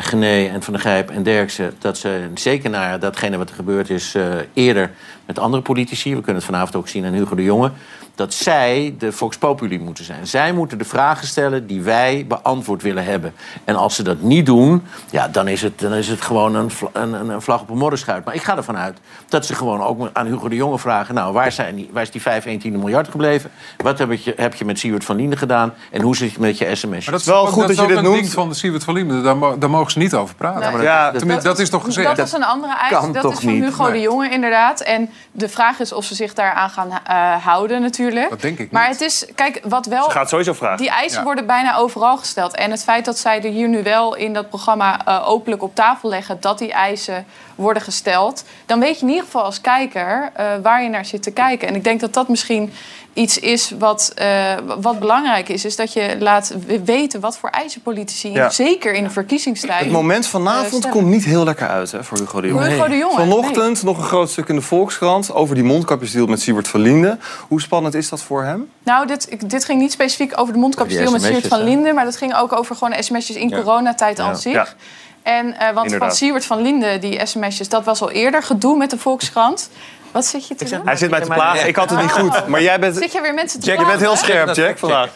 [0.00, 1.74] Gené en Van der Gijp en Derksen...
[1.78, 4.14] dat ze zeker naar datgene wat er gebeurd is...
[4.14, 4.90] eh, eerder
[5.30, 6.14] met andere politici...
[6.14, 7.70] we kunnen het vanavond ook zien aan Hugo de Jonge...
[8.14, 10.26] dat zij de Vox Populi moeten zijn.
[10.26, 13.32] Zij moeten de vragen stellen die wij beantwoord willen hebben.
[13.64, 14.82] En als ze dat niet doen...
[15.10, 18.24] ja, dan is het, dan is het gewoon een, een, vlag op een modderschuit.
[18.24, 21.14] Maar ik ga ervan uit dat ze gewoon ook aan Hugo de Jonge vragen...
[21.14, 23.50] nou, waar, zijn die, waar is die 5 1 10 miljard gebleven?
[23.76, 25.74] Wat heb je, heb je met Siewert van Linden gedaan?
[25.90, 26.90] En hoe zit het met je sms?
[26.90, 28.16] Maar dat is wel goed dat, je dit noemt.
[28.16, 29.22] ding van de Siewert van Liemen.
[29.22, 30.60] Daar, daar mogen ze niet over praten.
[30.60, 30.72] Nee.
[30.72, 32.06] Maar Ja, dat, tenminste, dat, is toch gezegd?
[32.06, 32.90] Dat was een andere eis.
[33.12, 33.64] Dat is van niet?
[33.64, 34.00] Hugo de.
[34.00, 34.80] Jonge, inderdaad.
[34.80, 38.30] En de vraag is of ze zich daaraan gaan eh, houden, natuurlijk.
[38.30, 40.04] Dat denk ik Maar het is, kijk, wat wel.
[40.04, 40.76] Ze gaat sowieso vragen.
[40.78, 41.24] Die eisen Ja.
[41.24, 42.54] worden bijna overal gesteld.
[42.54, 45.74] En het feit dat zij er hier nu wel in dat programma eh, openlijk op
[45.74, 47.26] tafel leggen dat die eisen
[47.60, 51.22] worden gesteld, dan weet je in ieder geval als kijker eh, waar je naar zit
[51.22, 51.68] te kijken.
[51.68, 52.72] En ik denk dat dat misschien
[53.12, 55.64] iets is wat, eh, wat belangrijk is.
[55.64, 58.50] Is dat je laat weten wat voor eisen politici, Ja.
[58.50, 59.80] zeker in de verkiezingstijd.
[59.84, 60.90] Het moment eh, vanavond stellen.
[60.90, 62.60] komt niet heel lekker uit hè, voor Hugo de Jonge.
[62.60, 66.26] Voor Hugo de Jonge, Vanochtend nog een groot stuk in de Volkskrant over die mondkapjesdeal
[66.26, 67.20] met Siebert van Linden.
[67.48, 68.70] Hoe spannend is dat voor hem?
[68.82, 71.62] Nou, dit, dit ging niet specifiek over de mondkapjesdeal met Siert van?
[71.62, 71.94] Linden...
[71.94, 73.56] maar dat ging ook over gewoon sms'jes in Ja.
[73.56, 74.24] coronatijd Ja.
[74.24, 74.76] aan zich.
[75.22, 76.16] En, eh, want van Inderdaad.
[76.16, 79.70] Siewert van Linden, die sms'jes, dat was al eerder gedoe met de Volkskrant.
[80.12, 80.80] Wat zit je te doen?
[80.84, 81.68] Hij zit mij te plagen.
[81.68, 82.46] Ik had het niet goed.
[82.46, 82.96] Maar jij bent...
[82.96, 85.12] Zit je weer mensen te Jack, je bent heel scherp, Jack, vandaag.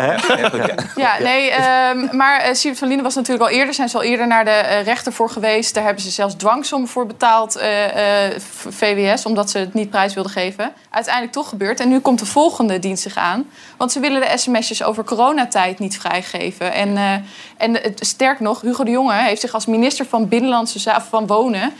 [0.96, 3.74] Ja, nee, ehm, maar eh Siewert van Linden was natuurlijk al eerder...
[3.74, 5.74] zijn ze al eerder naar de eh, rechter voor geweest.
[5.74, 9.26] Daar hebben ze zelfs dwangsommen voor betaald, eh, eh, VWS...
[9.26, 10.72] omdat ze het niet prijs wilden geven.
[10.90, 11.80] Uiteindelijk toch gebeurd.
[11.80, 13.50] En nu komt de volgende dienst zich aan.
[13.76, 16.72] Want ze willen de sms'jes over coronatijd niet vrijgeven.
[16.72, 17.12] En, eh,
[17.56, 21.26] en het, sterk nog, Hugo de Jonge heeft zich als minister van Binnenlandse Zaken van
[21.26, 21.72] Wonen...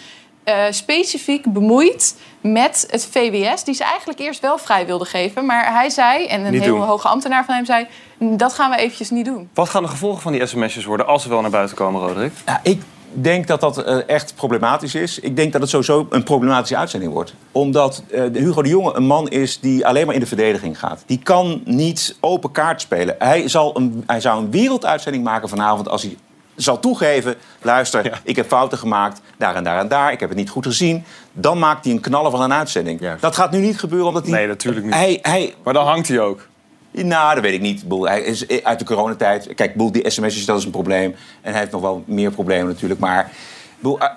[0.45, 3.65] eh, specifiek bemoeid met het VWS...
[3.65, 5.47] die ze eigenlijk eerst wel vrij wilden geven.
[5.47, 6.87] Maar hij zei, en een Niet heel doen.
[6.87, 7.87] hoge ambtenaar van hem zei...
[8.19, 9.49] dat gaan we eventjes niet doen.
[9.55, 12.33] Wat gaan de gevolgen van die sms'jes worden als ze wel naar buiten komen, Roderick?
[12.47, 12.83] Ja, ik
[13.15, 15.21] denk dat dat eh, echt problematisch is.
[15.21, 17.35] Ik denk dat het sowieso een problematische uitzending wordt.
[17.53, 21.03] Omdat eh, Hugo de Jonge een man is die alleen maar in de verdediging gaat.
[21.07, 23.15] Die kan niet open kaart spelen.
[23.19, 26.17] Hij, zal een, hij zou een werelduitzending maken vanavond als hij
[26.57, 27.35] zal toegeven...
[27.63, 30.13] luister, ik heb fouten gemaakt, daar en daar en daar.
[30.13, 31.05] Ik heb het niet goed gezien.
[31.33, 33.19] Dan maakt hij een knaller van een uitzending.
[33.21, 34.33] Dat gaat nu niet gebeuren omdat hij...
[34.33, 34.95] Nee, natuurlijk niet.
[34.95, 36.47] Hij, hij, maar dan hangt hij ook.
[36.91, 37.85] Nou, dat weet ik niet.
[37.89, 39.45] Hij is uit de coronatijd.
[39.45, 41.15] Kijk, ik bedoel, die sms'jes, dat is een probleem.
[41.41, 43.01] En hij heeft nog wel meer problemen natuurlijk.
[43.01, 43.31] Maar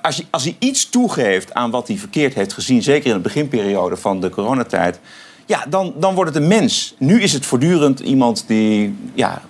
[0.01, 2.83] als, hij, als hij iets toegeeft aan wat hij verkeerd heeft gezien...
[2.83, 4.99] zeker in de beginperiode van de coronatijd...
[5.45, 6.95] ja, dan, dan wordt het een mens.
[6.97, 9.41] Nu is het voortdurend iemand die ja,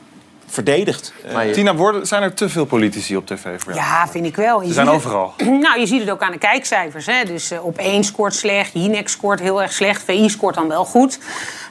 [0.48, 1.14] verdedigt.
[1.26, 3.86] Eh, Tina, worden, zijn er te veel politici op tv voor jou?
[3.86, 4.62] Ja, vind ik wel.
[4.62, 5.34] Je Ze zijn het- overal.
[5.68, 7.06] Nou, je ziet het ook aan de kijkcijfers.
[7.06, 7.24] Hè?
[7.26, 10.86] Dus eh, op 1 scoort slecht, Jinek scoort heel erg slecht, VI scoort dan wel
[10.86, 11.20] goed.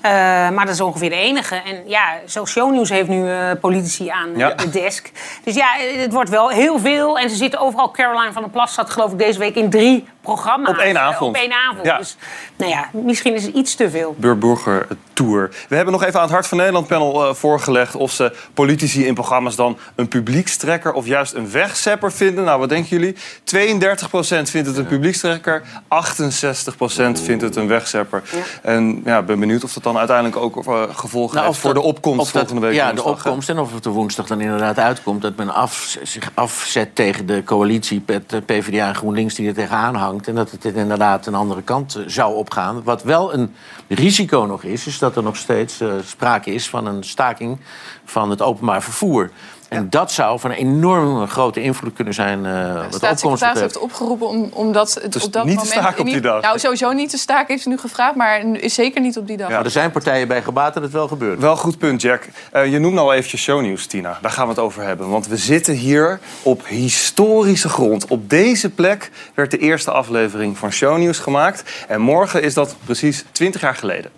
[0.03, 0.11] Eh,
[0.51, 1.55] maar dat is ongeveer de enige.
[1.55, 2.05] En ja,
[2.47, 4.51] Shownieuws heeft nu eh, politici aan Ja.
[4.55, 5.11] de desk.
[5.45, 7.19] Dus ja, het wordt wel heel veel.
[7.19, 7.91] En ze zitten overal.
[7.91, 10.69] Caroline van der Plas zat geloof ik deze week in drie programma's.
[10.71, 11.37] Op één Eh, avond.
[11.37, 11.87] Op één avond.
[11.87, 11.97] Ja.
[11.99, 12.17] Dus
[12.57, 14.15] nou ja, misschien is het iets te veel.
[14.19, 15.51] Burger Tour.
[15.69, 19.07] We hebben nog even aan het Hart van Nederland panel eh, voorgelegd of ze politici
[19.07, 22.45] in programma's dan een publiekstrekker of juist een wegzepper vinden.
[22.45, 23.15] Nou, wat denken jullie?
[23.15, 28.23] 32% vindt het een publiekstrekker, 68% vindt het een wegzepper.
[28.63, 31.75] En ja, ik ben benieuwd of dat dan uiteindelijk ook eh, gevolgen Nou, heeft voor
[31.75, 32.75] dat- de opkomst dat- volgende week.
[32.75, 35.23] Ja, de woensdag, opkomst en of het de woensdag dan inderdaad uitkomt...
[35.23, 39.55] dat men af, zich afzet tegen de coalitie met de PvdA en GroenLinks die er
[39.55, 42.83] tegenaan en dat het inderdaad een andere kant eh, zou opgaan.
[42.83, 43.55] Wat wel een
[43.89, 46.69] risico nog is, is dat er nog steeds eh, sprake is...
[46.69, 47.59] van een staking
[48.05, 49.31] van het openbaar vervoer.
[49.69, 52.47] En dat zou van een enorm grote invloed kunnen zijn...
[52.47, 55.59] eh wat de opkomst staatssecretaris heeft opgeroepen om, om dat het Dus op dat niet
[55.59, 55.81] te moment...
[55.81, 56.43] staken op die niet- dag.
[56.43, 59.37] Nou, sowieso niet te staken heeft ze nu gevraagd, maar is zeker niet op die
[59.37, 59.49] dag.
[59.49, 61.41] Maar er zijn partijen bij gebaat dat het wel gebeurt.
[61.41, 62.29] Wel goed punt, Jack.
[62.53, 64.19] Eh, je noemt al eventjes shownieuws, Tina.
[64.23, 65.09] Daar gaan we het over hebben.
[65.09, 68.07] Want we zitten hier op historische grond.
[68.07, 71.63] Op deze plek werd de eerste aflevering van shownieuws gemaakt.
[71.89, 74.11] En morgen is dat precies 20 jaar geleden.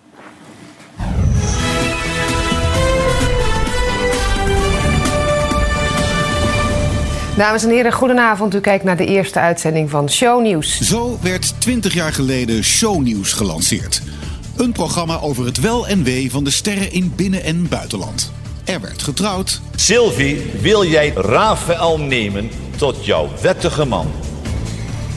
[7.39, 8.55] Dames en heren, goedenavond.
[8.55, 10.79] U kijkt naar de eerste uitzending van Shownieuws.
[10.79, 14.01] Zo werd 20 jaar geleden Shownieuws gelanceerd.
[14.57, 18.31] Een programma over het wel en wee van de sterren in binnen- en buitenland.
[18.65, 19.61] Er werd getrouwd.
[19.75, 24.07] Sylvie, wil jij Rafael nemen tot jouw wettige man?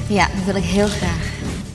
[0.07, 1.32] Ja, dat wil ik heel graag.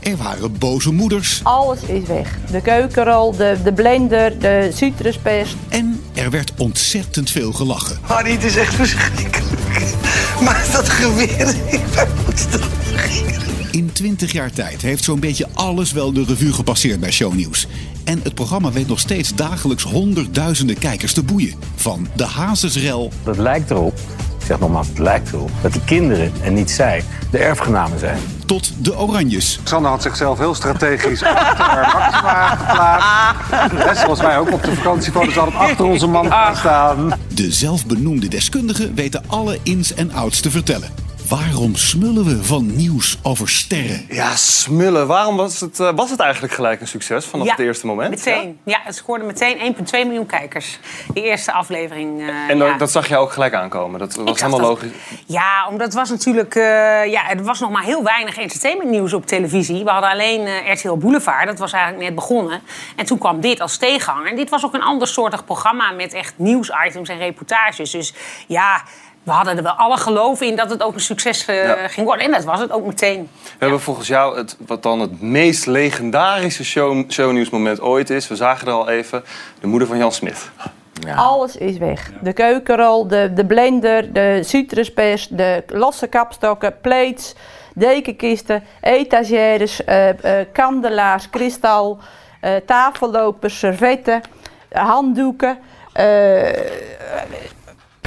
[0.07, 1.39] Er waren boze moeders.
[1.43, 2.37] Alles is weg.
[2.51, 5.55] De keukenrol, de, de blender, de citruspest.
[5.69, 7.97] En er werd ontzettend veel gelachen.
[8.01, 9.41] Harry, het is echt verschrikkelijk.
[10.43, 11.81] Maar dat geweer, ik
[12.25, 12.61] moet dat
[13.71, 17.67] In 20 jaar tijd heeft zo'n beetje alles wel de revue gepasseerd bij Shownieuws.
[18.03, 21.55] En het programma weet nog steeds dagelijks honderdduizenden kijkers te boeien.
[21.75, 23.99] Van de Hazesrel Het lijkt erop,
[24.47, 28.19] zeg nogmaals, het lijkt erop, dat de kinderen en niet zij de erfgenamen zijn.
[28.45, 29.59] tot de Oranjes.
[29.63, 33.85] Sander had zichzelf heel strategisch achter Maxima geplaatst.
[33.85, 37.13] Net zoals wij ook op de vakantiefoto's altijd achter onze man gaan staan.
[37.33, 41.06] De zelfbenoemde deskundigen weten alle ins en outs te vertellen.
[41.29, 44.05] Waarom smullen we van nieuws over sterren?
[44.09, 45.07] Ja, smullen.
[45.07, 48.09] Waarom was het, eh, was het eigenlijk gelijk een succes vanaf Ja, het eerste moment?
[48.09, 48.59] Meteen.
[48.65, 50.79] Ja, het scoorde meteen 1,2 miljoen kijkers.
[51.13, 52.21] Die eerste aflevering.
[52.21, 52.77] eh, En ja.
[52.77, 53.99] dat, zag je ook gelijk aankomen.
[53.99, 54.91] Dat was helemaal dat- logisch.
[55.25, 56.55] Ja, omdat het was natuurlijk...
[56.55, 56.63] eh,
[57.11, 59.83] ja, er was nog maar heel weinig entertainmentnieuws op televisie.
[59.83, 61.45] We hadden alleen eh, RTL Boulevard.
[61.47, 62.61] Dat was eigenlijk net begonnen.
[62.95, 64.29] En toen kwam dit als tegenhanger.
[64.29, 65.91] En dit was ook een ander soortig programma...
[65.91, 67.91] met echt nieuwsitems en reportages.
[67.91, 68.13] Dus
[68.47, 68.83] ja...
[69.27, 71.87] We hadden er wel alle geloof in dat het ook een succes eh, Ja.
[71.87, 72.25] ging worden.
[72.25, 73.29] En dat was het ook meteen.
[73.43, 78.27] We hebben volgens jou het, wat dan het meest legendarische show, shownieuwsmoment ooit is.
[78.27, 79.23] We zagen er al even.
[79.59, 80.49] De moeder van Jan Smit.
[81.15, 82.11] Alles is weg.
[82.21, 87.35] De keukenrol, de, de blender, de citruspest, de losse kapstokken, plates,
[87.75, 91.99] dekenkisten, etagères, eh, eh, kandelaars, kristal,
[92.41, 94.21] eh, tafellopers, servetten,
[94.71, 95.57] handdoeken.
[95.93, 96.05] eh,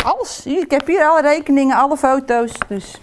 [0.05, 0.47] alles.
[0.47, 2.53] Ik heb hier alle rekeningen, alle foto's.
[2.69, 3.01] Dus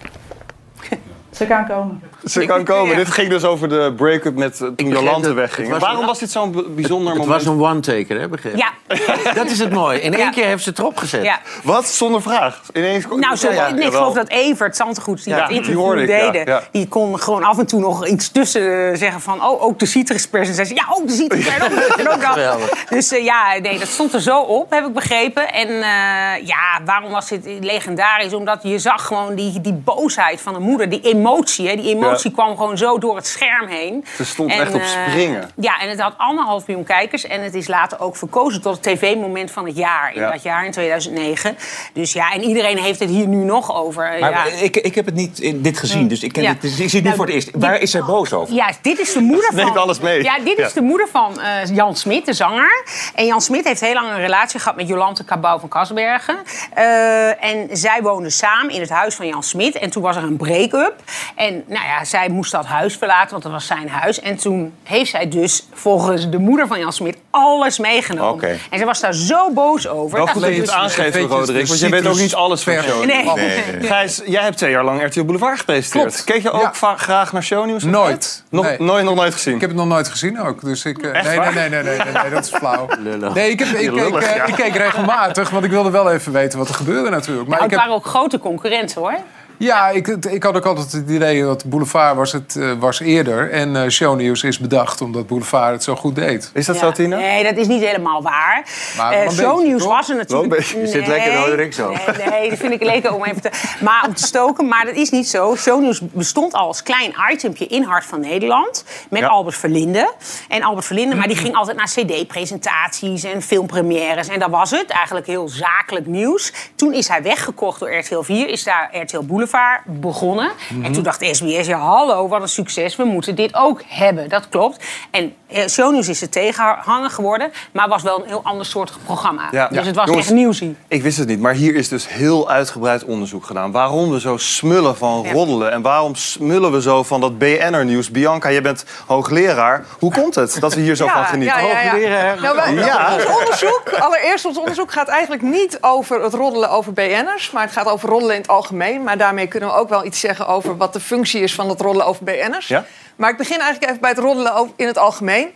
[1.37, 2.01] ze kan komen.
[2.29, 2.95] Ze kan komen.
[2.95, 5.35] Dit ging dus over de break-up met eh, toen Jolante het.
[5.35, 5.61] wegging.
[5.67, 7.43] Het was Waarom een- was dit zo'n bijzonder Het moment?
[7.43, 8.71] was een one-taker, hè, begreep Ja.
[9.33, 10.01] Dat is het mooie.
[10.01, 10.29] In één Ja.
[10.31, 11.23] keer heeft ze het erop gezet.
[11.23, 11.39] Ja.
[11.63, 11.87] Wat?
[11.87, 12.61] Zonder vraag?
[12.73, 13.05] Ineens...
[13.15, 15.97] Nou, zo, Ja, ja, nee, ik geloof dat Evert Zantegoed, die Ja, het die interview
[16.07, 16.45] deden...
[16.45, 16.61] ja.
[16.71, 19.43] die kon gewoon af en toe nog iets tussen eh, zeggen van...
[19.45, 20.47] oh, ook de citruspers.
[20.47, 21.57] En zei ze, ja, ook de citruspers.
[21.97, 22.59] en ook dat.
[22.89, 25.53] Dus eh, ja, nee, dat stond er zo op, heb ik begrepen.
[25.53, 28.33] En eh, ja, waarom was dit legendarisch?
[28.33, 30.89] Omdat je zag gewoon die, die boosheid van de moeder.
[30.89, 31.75] Die emotie, hè.
[31.75, 32.29] Die emotie Ja.
[32.31, 34.05] kwam gewoon zo door het scherm heen.
[34.15, 35.51] Ze stond En, echt op eh, springen.
[35.55, 37.25] ja, en het had anderhalf miljoen kijkers.
[37.25, 40.13] En het is later ook verkozen tot het tv-moment van het jaar.
[40.13, 40.31] In Ja.
[40.31, 41.57] dat jaar, in 2009.
[41.93, 44.15] Dus ja, en iedereen heeft het hier nu nog over.
[44.19, 44.43] Maar ja.
[44.45, 46.51] ik, ik heb het niet in dit gezien, dus ik, ken Ja.
[46.51, 47.49] dit, dus ik zie het nu Nou, voor het eerst.
[47.53, 48.53] Waar is zij boos over?
[48.55, 49.77] Ja, dit is de moeder Neemt van...
[49.77, 50.23] alles mee.
[50.23, 52.83] Ja, dit is de moeder van eh, Jan Smit, de zanger.
[53.15, 56.37] En Jan Smit heeft heel lang een relatie gehad met Jolante Cabau van Kasbergen.
[56.73, 59.75] Eh, en zij woonden samen in het huis van Jan Smit.
[59.75, 60.93] En toen was er een break-up.
[61.35, 64.19] En nou ja, zij moest dat huis verlaten, want dat was zijn huis.
[64.19, 68.33] En toen heeft zij dus volgens de moeder van Jan Smit alles meegenomen.
[68.33, 68.57] Oké.
[68.69, 70.17] En ze was daar zo boos over.
[70.17, 71.61] Wel goed dat je het aangeeft, Roderick.
[71.61, 73.05] de Want je weet ook niet alles van shownieuws.
[73.05, 73.25] Nee.
[73.35, 73.63] Nee.
[73.79, 73.87] Nee.
[73.87, 76.03] Gijs, jij hebt twee jaar lang RTL Boulevard gepresenteerd.
[76.05, 76.23] Klopt.
[76.23, 76.95] Keek je ook Ja.
[76.95, 77.83] graag naar shownieuws?
[77.83, 78.43] Nooit.
[78.49, 78.75] Nog, Nee.
[78.79, 79.55] nooit, nog nooit gezien?
[79.55, 80.61] Ik heb het nog nooit gezien ook.
[80.61, 81.53] Dus ik, eh, Echt nee, waar?
[81.53, 82.87] nee, nee, nee, nee, nee, nee, dat is flauw.
[82.99, 83.33] Lullig.
[83.33, 84.45] Nee, ik, heb, ik, eh, ja.
[84.45, 87.47] ik keek regelmatig, want ik wilde wel even weten wat er gebeurde natuurlijk.
[87.47, 89.17] Maar Nou, ik het heb, waren ook grote concurrenten, hoor.
[89.57, 93.51] Ja, ik, ik had ook altijd het idee dat Boulevard was, het, eh, was eerder.
[93.51, 96.51] En eh Shownieuws is bedacht omdat Boulevard het zo goed deed.
[96.53, 96.81] Is dat Ja.
[96.81, 97.17] zo, Tina?
[97.17, 98.65] Nee, dat is niet helemaal waar.
[98.97, 99.91] Maar Shownieuws toch?
[99.91, 100.49] was er natuurlijk.
[100.49, 100.79] Wel beetje.
[100.79, 101.89] Je zit lekker, Roderick, zo.
[101.89, 103.49] Nee, nee, dat vind ik lekker om even te...
[103.81, 105.55] Maar om te stoken, maar dat is niet zo.
[105.55, 108.83] Shownieuws bestond al als klein itempje in Hart van Nederland.
[109.09, 109.27] Met Ja.
[109.27, 110.13] Albert Verlinde.
[110.47, 114.27] En Albert Verlinde, maar die ging altijd naar cd-presentaties en filmpremières.
[114.27, 114.89] En dat was het.
[114.89, 116.53] Eigenlijk heel zakelijk nieuws.
[116.75, 118.47] Toen is hij weggekocht door RTL 4.
[118.49, 119.45] Is daar RTL Boulevard
[119.85, 120.51] begonnen.
[120.83, 122.95] En toen dacht SBS, ja hallo, wat een succes.
[122.95, 124.29] We moeten dit ook hebben.
[124.29, 124.85] Dat klopt.
[125.11, 127.51] En eh, Shownieuws is de tegenhanger geworden.
[127.71, 129.47] Maar was wel een heel ander soort programma.
[129.51, 129.67] Ja.
[129.67, 130.75] Dus het was Jongens, echt nieuwsie.
[130.87, 133.71] Ik wist het niet, maar hier is dus heel uitgebreid onderzoek gedaan.
[133.71, 135.31] Waarom we zo smullen van Ja.
[135.31, 138.11] roddelen en waarom smullen we zo van dat BN'er-nieuws.
[138.11, 139.85] Bianca, jij bent hoogleraar.
[139.99, 141.65] Hoe komt het dat we hier zo van genieten?
[141.65, 141.89] Ja, ja, ja.
[141.91, 142.41] Hoogleraar.
[142.41, 143.13] Nou, wij- Ja.
[143.13, 147.71] Ons onderzoek, allereerst, ons onderzoek gaat eigenlijk niet over het roddelen over BN'ers, maar het
[147.71, 149.03] gaat over roddelen in het algemeen.
[149.03, 151.81] Maar daarmee kunnen we ook wel iets zeggen over wat de functie is van het
[151.81, 152.67] roddelen over BN'ers.
[152.67, 152.85] Ja?
[153.15, 155.49] Maar ik begin eigenlijk even bij het roddelen in het algemeen.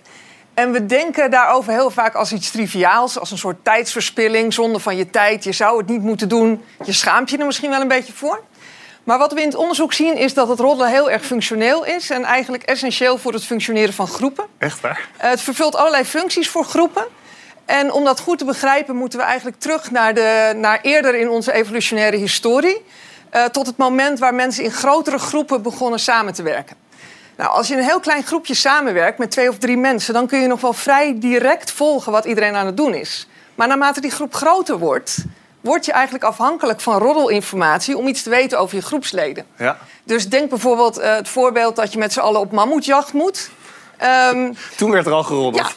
[0.53, 4.97] En we denken daarover heel vaak als iets triviaals, als een soort tijdsverspilling, zonde van
[4.97, 5.43] je tijd.
[5.43, 6.63] Je zou het niet moeten doen.
[6.83, 8.43] Je schaamt je er misschien wel een beetje voor.
[9.03, 12.09] Maar wat we in het onderzoek zien is dat het roddelen heel erg functioneel is
[12.09, 14.45] en eigenlijk essentieel voor het functioneren van groepen.
[14.57, 15.09] Echt waar?
[15.17, 17.05] Eh, Het vervult allerlei functies voor groepen.
[17.65, 21.29] En om dat goed te begrijpen, moeten we eigenlijk terug naar, de, naar eerder in
[21.29, 22.85] onze evolutionaire historie.
[23.31, 26.75] Eh, tot het moment waar mensen in grotere groepen begonnen samen te werken.
[27.37, 30.27] Nou, als je in een heel klein groepje samenwerkt met twee of drie mensen, dan
[30.27, 33.27] kun je nog wel vrij direct volgen wat iedereen aan het doen is.
[33.55, 35.17] Maar naarmate die groep groter wordt,
[35.61, 39.45] word je eigenlijk afhankelijk van roddelinformatie om iets te weten over je groepsleden.
[39.57, 39.77] Ja.
[40.03, 43.49] Dus denk bijvoorbeeld eh, het voorbeeld dat je met z'n allen op mammoetjacht moet.
[44.01, 45.75] Ehm, Toen werd er al geroddeld.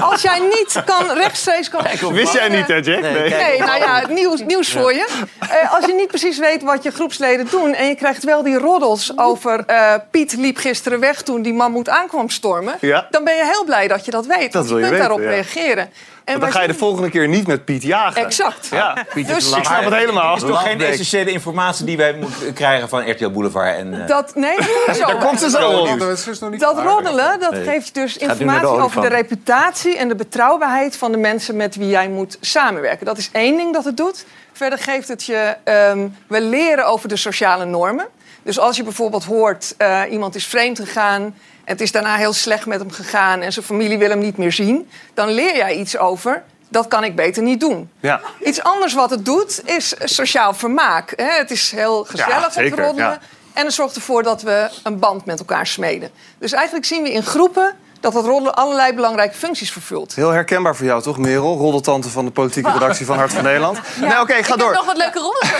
[0.00, 2.12] als jij niet kan rechtstreeks kan.
[2.12, 3.00] Wist jij niet, hè, Jack?
[3.00, 3.30] Nee.
[3.30, 5.06] Nee, nou ja, nieuws, nieuws voor je.
[5.40, 7.74] Eh, als je niet precies weet wat je groepsleden doen...
[7.74, 9.64] en je krijgt wel die roddels over...
[9.66, 12.76] eh, Piet liep gisteren weg toen die mammoet aankwam stormen...
[12.80, 13.06] Ja.
[13.10, 14.52] dan ben je heel blij dat je dat weet.
[14.52, 15.30] Dat want wil je kunt weten, daarop ja.
[15.30, 15.90] reageren.
[16.26, 18.24] En dan ga je de volgende keer niet met Piet jagen.
[18.24, 18.68] Exact.
[18.70, 20.34] Ja, Piet is Dus- ik snap het helemaal.
[20.34, 23.76] Het is toch geen essentiële informatie die wij moeten krijgen van RTL Boulevard?
[23.76, 24.56] En, eh, Dat, nee,
[24.94, 25.06] zo.
[25.06, 26.58] Daar komt ze zo op.
[26.58, 27.64] Dat roddelen, dat Nee.
[27.64, 31.88] geeft je dus informatie over de reputatie en de betrouwbaarheid van de mensen met wie
[31.88, 33.06] jij moet samenwerken.
[33.06, 34.24] Dat is één ding dat het doet.
[34.52, 38.06] Verder geeft het je, ehm, we leren over de sociale normen.
[38.46, 41.22] Dus als je bijvoorbeeld hoort, eh, iemand is vreemd gegaan...
[41.22, 43.40] en het is daarna heel slecht met hem gegaan...
[43.40, 44.90] en zijn familie wil hem niet meer zien...
[45.14, 47.90] dan leer jij iets over, dat kan ik beter niet doen.
[48.00, 48.20] Ja.
[48.44, 51.12] Iets anders wat het doet, is sociaal vermaak.
[51.16, 51.30] hè.
[51.30, 53.10] Het is heel gezellig om zeker, te roddelen.
[53.10, 53.20] ja.
[53.52, 56.10] En het zorgt ervoor dat we een band met elkaar smeden.
[56.38, 57.74] Dus eigenlijk zien we in groepen
[58.12, 60.14] dat het roddelen allerlei belangrijke functies vervult.
[60.14, 61.56] Heel herkenbaar voor jou, toch, Merel?
[61.56, 63.80] Roddeltante van de politieke redactie van Hart van Nederland.
[64.00, 64.72] Nee, oké, ga door.
[64.72, 65.52] nog wat leuke roddels.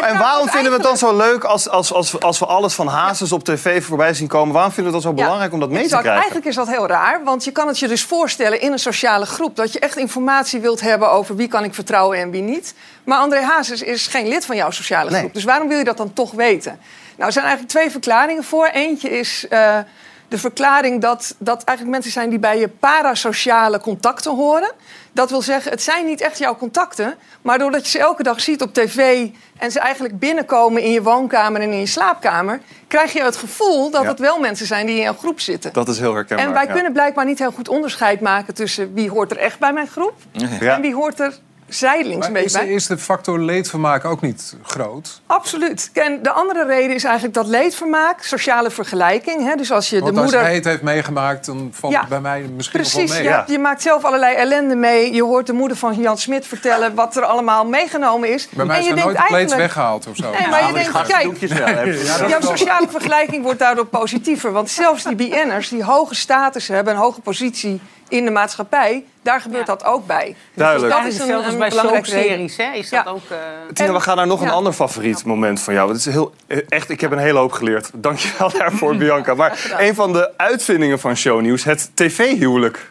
[0.00, 2.86] En waarom vinden we het dan zo leuk als, als, als, als we alles van
[2.86, 4.54] Hazes op tv voorbij zien komen?
[4.54, 6.12] Waarom vinden we dan zo belangrijk om dat mee te krijgen?
[6.12, 9.26] Eigenlijk is dat heel raar, want je kan het je dus voorstellen in een sociale
[9.26, 9.56] groep...
[9.56, 12.74] dat je echt informatie wilt hebben over wie kan ik vertrouwen en wie niet.
[13.04, 15.34] Maar André Hazes is geen lid van jouw sociale groep.
[15.34, 16.78] Dus waarom wil je dat dan toch weten?
[17.16, 18.66] Nou, er zijn eigenlijk twee verklaringen voor.
[18.66, 19.46] Eentje is...
[19.48, 19.78] eh,
[20.28, 24.72] de verklaring dat, dat eigenlijk mensen zijn die bij je parasociale contacten horen.
[25.12, 28.40] Dat wil zeggen, het zijn niet echt jouw contacten, maar doordat je ze elke dag
[28.40, 33.12] ziet op tv en ze eigenlijk binnenkomen in je woonkamer en in je slaapkamer, krijg
[33.12, 34.08] je het gevoel dat Ja.
[34.08, 35.72] het wel mensen zijn die in jouw groep zitten.
[35.72, 36.46] Dat is heel herkenbaar.
[36.46, 36.72] En wij ja.
[36.72, 40.14] kunnen blijkbaar niet heel goed onderscheid maken tussen wie hoort er echt bij mijn groep
[40.32, 40.74] Ja.
[40.74, 45.20] en wie hoort er zijdelings Maar mee is, is de factor leedvermaak ook niet groot?
[45.26, 45.90] Absoluut.
[45.92, 49.44] En de andere reden is eigenlijk dat leedvermaak, sociale vergelijking.
[49.44, 49.54] Hè?
[49.54, 50.46] Dus als je Want de als moeder.
[50.46, 53.42] hij het heeft meegemaakt, dan valt Ja, het bij mij misschien nog Precies, wel mee.
[53.46, 55.12] je, je maakt zelf allerlei ellende mee.
[55.12, 58.48] Je hoort de moeder van Jan Smit vertellen wat er allemaal meegenomen is.
[58.48, 59.60] Bij mij en je nooit denkt de plates eigenlijk...
[59.60, 60.30] weggehaald of zo.
[60.30, 64.52] Nee, maar je denkt, kijk, jouw sociale vergelijking wordt daardoor positiever.
[64.52, 69.40] Want zelfs die BN'ers die hoge status hebben, een hoge positie in de maatschappij, daar
[69.40, 70.34] gebeurt dat ook bij.
[70.54, 70.94] Duidelijk.
[70.94, 72.28] Dus dat is een, een bij belangrijke reden.
[72.50, 73.22] soapseries hè, is dat ook...
[73.30, 73.36] eh,
[73.72, 74.52] Tina, we gaan naar nog een Ja.
[74.52, 75.88] ander favoriet moment van jou.
[75.88, 76.34] Het is heel,
[76.68, 77.90] echt, ik heb een hele hoop geleerd.
[78.06, 79.34] Dankjewel daarvoor, Bianca.
[79.34, 82.88] Maar een van de uitvindingen van shownieuws, het tv-huwelijk.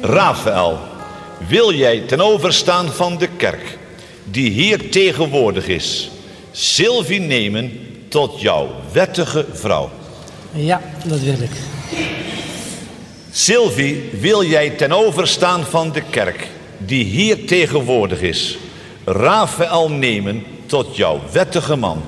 [0.00, 0.78] Rafael,
[1.48, 3.78] wil jij ten overstaan van de kerk,
[4.24, 6.10] die hier tegenwoordig is,
[6.52, 7.78] Sylvie nemen
[8.08, 9.90] tot jouw wettige vrouw?
[10.50, 11.50] Ja, dat wil ik.
[13.36, 18.58] Sylvie, wil jij ten overstaan van de kerk, die hier tegenwoordig is,
[19.04, 22.02] Rafael nemen tot jouw wettige man?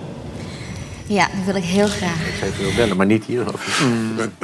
[1.09, 2.27] Ja, dat wil ik heel graag.
[2.49, 3.45] Ik wil bellen, maar niet hier.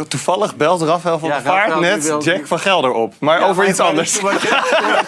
[0.08, 3.14] Toevallig belt Rafael van Ja, der Vaart net wil- Jack van Gelder op.
[3.20, 4.12] Maar Ja, over maar iets anders.
[4.12, 4.50] toen was dit-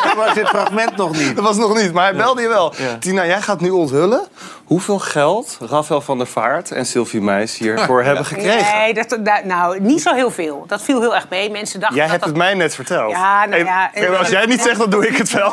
[0.02, 1.34] toen was dit fragment nog niet.
[1.37, 2.74] Dat was nog niet, maar hij belde je wel.
[2.78, 2.96] Ja.
[3.00, 4.22] Tina, jij gaat nu onthullen
[4.64, 8.79] hoeveel geld Rafael van der Vaart en Sylvie Meis hiervoor hebben gekregen.
[8.79, 10.64] Nee, dat, dat- nou, niet zo heel veel.
[10.66, 11.50] Dat viel heel erg mee.
[11.50, 12.35] Mensen dachten Jij dat hebt dat...
[12.35, 13.11] het mij net verteld.
[13.11, 15.53] Ja, nou ja, hey, als jij het niet zegt, dan doe ik het wel.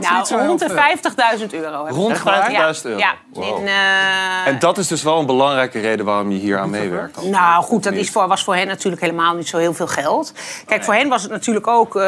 [0.00, 0.68] Nou, rond de
[1.38, 1.86] 50.000 euro.
[1.88, 2.42] Rond gehoord.
[2.46, 2.98] 50.000 Ja, euro.
[2.98, 3.14] Ja.
[3.32, 3.58] Wow.
[3.60, 7.14] In, eh, En dat is dus wel een belangrijke reden waarom je hier aan meewerkt.
[7.14, 7.30] dan.
[7.30, 10.32] Nou goed, dat is voor, was voor hen natuurlijk helemaal niet zo heel veel geld.
[10.66, 11.96] Kijk, voor hen was het natuurlijk ook...
[11.96, 12.02] eh,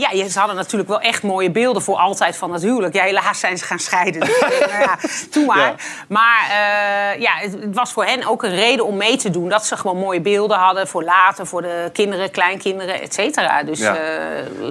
[0.00, 2.94] ja, ze hadden natuurlijk wel echt mooie beelden voor altijd van het huwelijk.
[2.94, 4.20] Ja, helaas zijn ze gaan scheiden.
[4.28, 4.96] Dus, eh, nou ja,
[5.30, 5.58] doe maar.
[5.58, 5.74] Ja.
[6.08, 9.48] Maar eh, ja, het, het was voor hen ook een reden om mee te doen.
[9.48, 13.62] Dat ze gewoon mooie beelden hadden voor later, voor de kinderen, kleinkinderen, et cetera.
[13.62, 13.96] Dus, Ja.
[13.96, 14.00] eh,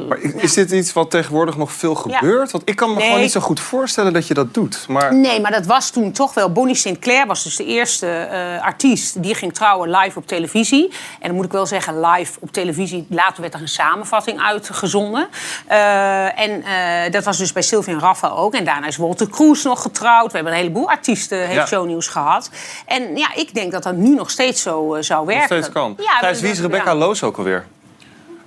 [0.07, 2.35] Maar is is dit iets wat tegenwoordig nog veel gebeurt?
[2.37, 3.05] Want ik kan me Nee.
[3.05, 4.85] gewoon niet zo goed voorstellen dat je dat doet.
[4.87, 6.51] Maar Nee, maar dat was toen toch wel.
[6.51, 10.91] Bonnie Sinclair was dus de eerste eh, artiest die ging trouwen live op televisie.
[11.19, 13.05] En dan moet ik wel zeggen, live op televisie.
[13.09, 15.27] Later werd er een samenvatting uitgezonden.
[15.67, 18.53] Eh, en eh, dat was dus bij Sylvie en Rafa ook.
[18.53, 20.27] En daarna is Walter Kroes nog getrouwd.
[20.31, 21.65] We hebben een heleboel artiesten, heeft Ja.
[21.65, 22.49] shownieuws gehad.
[22.85, 25.45] En ja, ik denk dat dat nu nog steeds zo zou nog werken.
[25.57, 25.95] steeds kan.
[25.97, 26.95] Ja, Thijs, wie is Rebecca ja.
[26.95, 27.65] Loos ook alweer?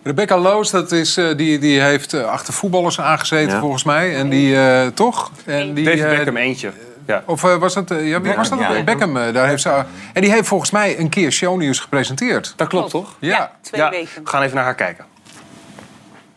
[0.03, 3.61] Rebecca Loos, dat is, eh, die, die heeft eh, achter voetballers aangezeten Ja.
[3.61, 4.17] volgens mij.
[4.17, 5.31] En die, eh, toch?
[5.45, 6.71] En die, David Beckham eentje.
[7.07, 7.23] Ja.
[7.27, 8.59] Of was dat, ja, wie was dat?
[8.59, 8.83] Ja.
[8.83, 9.15] Beckham.
[9.15, 12.53] daar heeft ze, en die heeft volgens mij een keer shownieuws gepresenteerd.
[12.57, 13.17] Dat klopt, toch?
[13.19, 13.51] Ja.
[13.61, 14.23] twee Ja, weken.
[14.25, 15.05] we gaan even naar haar kijken.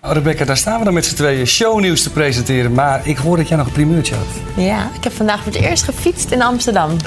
[0.05, 2.73] Oh, Rebecca, daar staan we dan met z'n tweeën shownieuws te presenteren.
[2.73, 4.25] Maar ik hoor dat jij nog een primeurtje had.
[4.55, 6.89] Ja, ik heb vandaag voor het eerst gefietst in Amsterdam.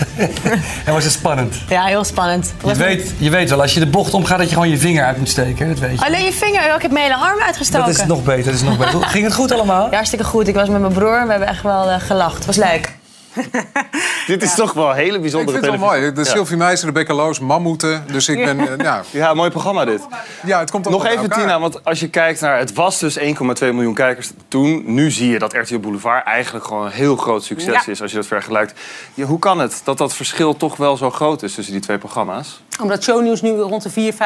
[0.85, 1.54] En was het spannend?
[1.68, 2.54] Ja, heel spannend.
[2.66, 5.04] Je weet, je weet wel, als je de bocht omgaat, dat je gewoon je vinger
[5.04, 5.68] uit moet steken.
[5.68, 6.06] Dat weet je.
[6.06, 7.87] Alleen je vinger, ik heb mijn hele arm uitgestoken.
[7.87, 9.02] Dat is nog beter, dat is nog beter.
[9.02, 9.85] Ging het goed allemaal?
[9.85, 10.48] Ja, hartstikke goed.
[10.48, 12.37] Ik was met mijn broer en we hebben echt wel eh, gelacht.
[12.37, 12.94] Het was leuk.
[14.27, 16.12] Dit is toch wel een hele Ik bijzondere vind het wel mooi.
[16.12, 16.27] De Ja.
[16.27, 18.05] Sylvie Meijs, Rebecca Loos, mammoeten.
[18.12, 19.03] Dus ik ben, eh, ja.
[19.11, 20.07] Ja, mooi programma dit.
[20.44, 21.38] Ja, het komt Nog even, elkaar.
[21.38, 22.59] Tina, want als je kijkt naar...
[22.59, 23.25] Het was dus 1,2
[23.59, 24.83] miljoen kijkers toen.
[24.94, 27.92] Nu zie je dat RTL Boulevard eigenlijk gewoon een heel groot succes Ja.
[27.92, 28.03] is...
[28.03, 28.81] als je dat vergelijkt.
[29.14, 31.99] Ja, hoe kan het dat dat verschil toch wel zo groot is tussen die twee
[31.99, 32.61] programma's?
[32.83, 34.16] Omdat shownieuws nu rond de 400.000,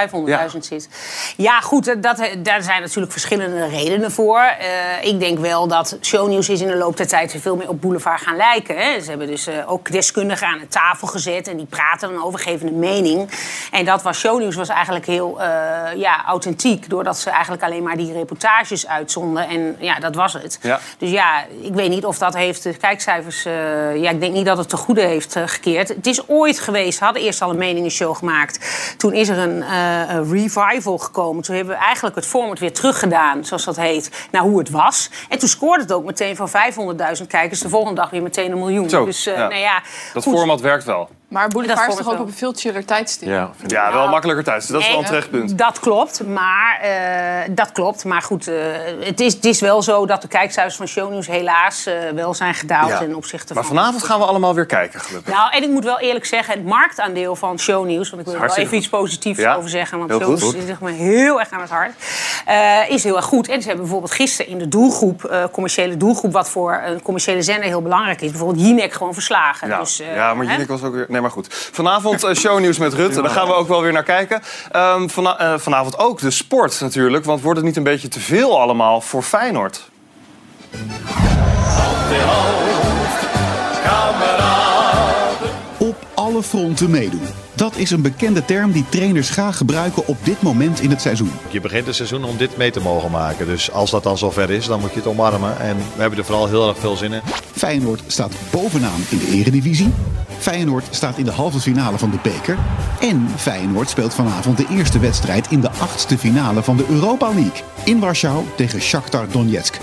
[0.52, 0.88] 500.000 zit.
[1.36, 4.38] Ja, goed, dat, dat- daar zijn natuurlijk verschillende redenen voor.
[4.40, 7.80] Eh, ik denk wel dat shownieuws is in de loop der tijd veel meer op
[7.80, 8.76] boulevard gaan lijken.
[8.76, 8.99] Hè.
[9.02, 12.38] Ze hebben dus eh, ook deskundigen aan de tafel gezet en die praten dan over,
[12.38, 13.30] geven een mening.
[13.70, 15.48] En dat was shownieuws was eigenlijk heel eh,
[15.96, 19.48] ja, authentiek, doordat ze eigenlijk alleen maar die reportages uitzonden.
[19.48, 20.58] En ja, dat was het.
[20.62, 20.80] Ja.
[20.98, 23.44] Dus ja, ik weet niet of dat heeft de kijkcijfers...
[23.44, 25.88] eh, ja, ik denk niet dat het te goede heeft gekeerd.
[25.88, 28.58] Het is ooit geweest, we hadden eerst al een meningenshow gemaakt.
[28.96, 29.74] Toen is er een,
[30.14, 31.42] een revival gekomen.
[31.42, 35.10] Toen hebben we eigenlijk het format weer teruggedaan, zoals dat heet, naar hoe het was.
[35.28, 37.60] En toen scoorde het ook meteen van 500.000 kijkers.
[37.60, 38.89] De volgende dag weer meteen een miljoen.
[38.90, 39.48] Zo, dus eh, ja.
[39.48, 40.34] nou ja, Dat goed.
[40.34, 41.10] format werkt wel.
[41.30, 42.22] Maar Boulevard Dat is toch ook wel.
[42.22, 43.28] op een veel chiller tijdstip?
[43.28, 44.66] Ja, ja wel makkelijker thuis.
[44.66, 45.58] Dat is wel een Nee, terechtpunt.
[45.58, 48.04] Dat klopt, maar, eh, dat klopt.
[48.04, 48.54] maar goed, eh,
[49.00, 52.54] het, is, het is wel zo dat de kijkcijfers van shownieuws helaas eh, wel zijn
[52.54, 52.98] gedaald Ja.
[52.98, 53.76] ten opzichte Maar van...
[53.76, 55.34] vanavond gaan we allemaal weer kijken, gelukkig.
[55.34, 58.10] Nou, en ik moet wel eerlijk zeggen, het marktaandeel van shownieuws...
[58.10, 59.98] want ik wil er wel even iets positiefs Ja, over zeggen...
[59.98, 60.54] want shownieuws goed.
[60.54, 61.92] is zeg maar heel erg aan het hart.
[62.46, 63.48] eh, is heel erg goed.
[63.48, 66.32] En ze hebben bijvoorbeeld gisteren in de doelgroep, eh, commerciële doelgroep...
[66.32, 68.30] wat voor een commerciële zender heel belangrijk is...
[68.30, 69.68] bijvoorbeeld Jinek gewoon verslagen.
[69.68, 70.46] Ja, Dus, eh, ja maar?
[70.46, 71.06] Jinek was ook weer...
[71.08, 71.46] Nee, maar goed.
[71.50, 73.22] Vanavond eh, shownieuws met Rutte.
[73.22, 74.42] Daar gaan we ook wel weer naar kijken.
[74.70, 77.24] Ehm, eh, vanavond ook de sport natuurlijk.
[77.24, 79.90] Want wordt het niet een beetje te veel allemaal voor Feyenoord?
[85.78, 87.49] Op alle fronten meedoen.
[87.60, 91.30] Dat is een bekende term die trainers graag gebruiken op dit moment in het seizoen.
[91.48, 93.46] Je begint het seizoen om dit mee te mogen maken.
[93.46, 95.60] Dus als dat dan zover is, dan moet je het omarmen.
[95.60, 97.20] En we hebben er vooral heel erg veel zin in.
[97.52, 99.92] Feyenoord staat bovenaan in de eredivisie.
[100.38, 102.58] Feyenoord staat in de halve finale van de beker.
[103.00, 107.62] En Feyenoord speelt vanavond de eerste wedstrijd in de achtste finale van de Europa League.
[107.84, 109.78] In Warschau tegen Shakhtar Donetsk.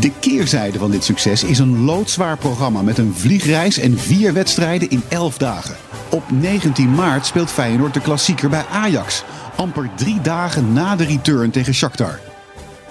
[0.00, 4.90] De keerzijde van dit succes is een loodzwaar programma met een vliegreis en vier wedstrijden
[4.90, 5.76] in 11 dagen.
[6.10, 9.24] Op 19 maart speelt Feyenoord de klassieker bij Ajax.
[9.56, 12.29] Amper drie dagen na de return tegen Shakhtar.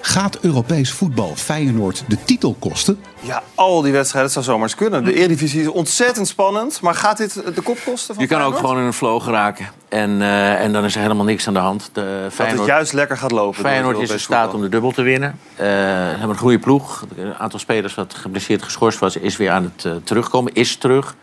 [0.01, 2.99] Gaat Europees voetbal Feyenoord de titel kosten?
[3.19, 5.03] Ja, al die wedstrijden, dat zou zomaar eens kunnen.
[5.03, 6.81] De Eredivisie is ontzettend spannend.
[6.81, 8.65] Maar gaat dit de kop kosten van Je kan ook Feyenoord?
[8.65, 9.67] gewoon in een flow geraken.
[9.89, 11.89] En, eh, en dan is er helemaal niks aan de hand.
[11.93, 14.55] De het juist lekker gaat lopen Feyenoord is in staat voetbal.
[14.55, 15.39] om de dubbel te winnen.
[15.55, 15.71] Eh, Ze
[16.09, 17.05] hebben een goede ploeg.
[17.17, 19.15] Een aantal spelers wat geblesseerd geschorst was...
[19.15, 21.15] is weer aan het eh, terugkomen, is terug.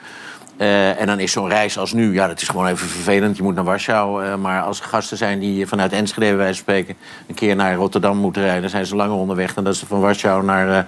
[0.57, 3.37] Eh, en dan is zo'n reis als nu, ja, dat is gewoon even vervelend.
[3.37, 4.25] Je moet naar Warschau.
[4.25, 6.95] eh, maar als gasten zijn die vanuit Enschede, bij wijze van spreken...
[7.27, 8.61] een keer naar Rotterdam moeten rijden...
[8.61, 10.85] dan zijn ze langer onderweg dan dat ze van Warschau naar, eh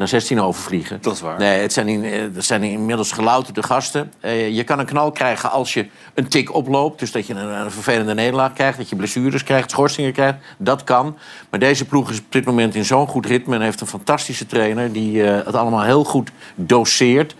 [0.00, 0.98] naar 16 overvliegen.
[1.00, 1.38] Dat is waar.
[1.38, 4.12] Nee, het zijn, in, eh, het zijn inmiddels gelouterde gasten.
[4.20, 6.98] Eh, je kan een knal krijgen als je een tik oploopt.
[6.98, 8.78] Dus dat je een, een vervelende nederlaag krijgt.
[8.78, 10.38] Dat je blessures krijgt, schorsingen krijgt.
[10.58, 11.16] Dat kan.
[11.50, 13.54] Maar deze ploeg is op dit moment in zo'n goed ritme...
[13.54, 17.34] en heeft een fantastische trainer die eh, het allemaal heel goed doseert.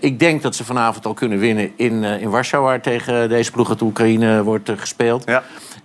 [0.00, 2.64] Ik denk dat ze vanavond al kunnen winnen in, in Warschau...
[2.64, 5.24] waar tegen deze ploeg uit Oekraïne wordt gespeeld.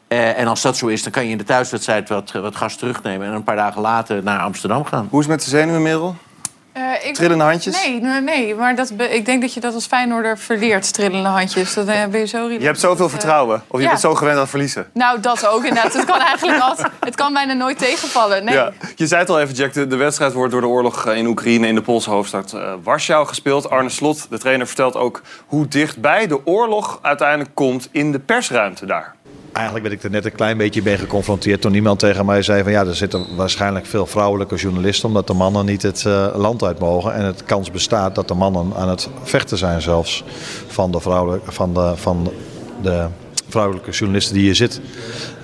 [0.08, 2.76] Eh, en als dat zo is, dan kan je in de thuiswedstrijd wat, wat gas
[2.76, 3.28] terugnemen...
[3.28, 5.08] en een paar dagen later naar Amsterdam gaan.
[5.10, 6.16] Hoe is het met de zenuwen, Merel?
[6.72, 7.86] Eh, ik- Trillende handjes?
[7.86, 11.30] Nee, nee, nee maar dat, be- ik denk dat je dat als Feyenoorder verleert, trillende
[11.30, 11.74] handjes.
[11.74, 13.64] Dan eh, ben je zo Je hebt zoveel vertrouwen.
[13.68, 13.90] Of je ja.
[13.90, 14.88] bent zo gewend aan verliezen.
[14.94, 15.94] Nou, dat ook inderdaad.
[15.94, 18.44] Het kan eigenlijk altijd, het kan bijna nooit tegenvallen.
[18.46, 18.54] Nee.
[18.56, 18.72] Ja.
[18.96, 19.74] Je zei het al even, Jack.
[19.74, 23.28] De, de wedstrijd wordt door de oorlog in Oekraïne in de Poolse hoofdstad eh, Warschau
[23.28, 23.70] gespeeld.
[23.70, 28.86] Arne Slot, de trainer, vertelt ook hoe dichtbij de oorlog uiteindelijk komt in de persruimte
[28.86, 29.16] daar.
[29.58, 32.64] Eigenlijk ben ik er net een klein beetje mee geconfronteerd toen iemand tegen mij zei
[32.64, 36.64] van ja, er zitten waarschijnlijk veel vrouwelijke journalisten omdat de mannen niet het eh, land
[36.64, 37.14] uit mogen.
[37.14, 40.24] En het kans bestaat dat de mannen aan het vechten zijn zelfs
[40.68, 42.32] van de, vrouwelijke, van de, van
[42.82, 43.08] de
[43.50, 44.84] vrouwelijke journalisten die hier zitten.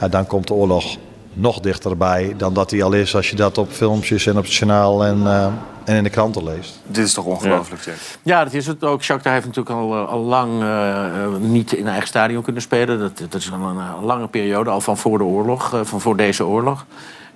[0.10, 0.98] Dan komt de oorlog
[1.34, 4.54] nog dichterbij dan dat hij al is als je dat op filmpjes en op het
[4.54, 5.46] journaal en, eh,
[5.86, 6.80] en in de kranten leest.
[6.88, 7.96] Dit is toch ongelooflijk, Jack?
[8.24, 9.04] Ja, dat is het ook.
[9.04, 13.00] Shakhtar heeft natuurlijk al, eh, al lang eh, niet in eigen stadion kunnen spelen.
[13.00, 16.02] Dat, dat is al een, eh, lange periode, al van voor de oorlog, eh, van
[16.02, 16.86] voor deze oorlog.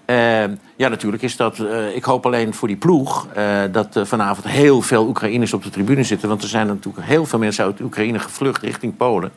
[0.05, 0.15] Eh,
[0.75, 1.59] ja, natuurlijk is dat.
[1.59, 5.69] eh, ik hoop alleen voor die ploeg eh, dat vanavond heel veel Oekraïners op de
[5.69, 6.29] tribune zitten.
[6.29, 9.31] Want er zijn natuurlijk heel veel mensen uit Oekraïne gevlucht richting Polen.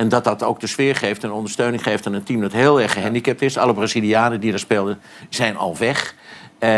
[0.00, 2.80] En dat dat ook de sfeer geeft en ondersteuning geeft aan een team dat heel
[2.80, 3.58] erg gehandicapt is.
[3.58, 6.14] Alle Brazilianen die daar speelden zijn al weg.
[6.60, 6.70] Eh,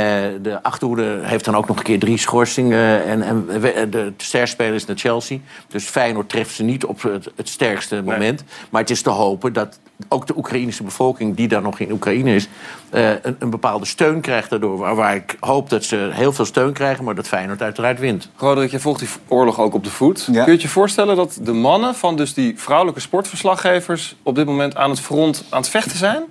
[0.43, 3.05] de achterhoede heeft dan ook nog een keer drie schorsingen.
[3.05, 3.47] En, en
[3.91, 5.39] de sterspeler is naar Chelsea.
[5.69, 8.45] Dus Feyenoord treft ze niet op het, het sterkste moment.
[8.71, 9.79] Maar het is te hopen dat
[10.09, 11.37] ook de Oekraïnse bevolking...
[11.37, 12.49] die daar nog in Oekraïne is,
[12.91, 14.79] eh, een, een bepaalde steun krijgt daardoor.
[14.79, 17.05] Waar, waar ik hoop dat ze heel veel steun krijgen...
[17.05, 18.29] maar dat Feyenoord uiteraard wint.
[18.37, 20.25] Roderick, je volgt die oorlog ook op de voet.
[20.25, 24.17] Kun je het je voorstellen dat de mannen van dus die vrouwelijke sportverslaggevers...
[24.23, 26.23] op dit moment aan het front aan het vechten zijn?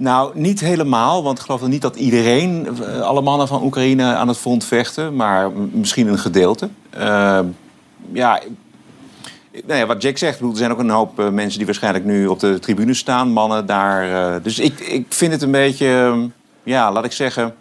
[0.00, 4.28] Nou, niet helemaal, want ik geloof niet dat iedereen, eh, alle mannen van Oekraïne aan
[4.28, 6.68] het front vechten, maar misschien een gedeelte.
[6.90, 7.40] Eh,
[8.12, 8.40] ja,
[9.66, 12.04] nou ja, wat Jack zegt, bedoel, er zijn ook een hoop eh, mensen die waarschijnlijk
[12.04, 14.34] nu op de tribune staan, mannen daar.
[14.34, 16.18] eh, dus ik, ik vind het een beetje, eh,
[16.62, 17.54] ja, laat ik zeggen.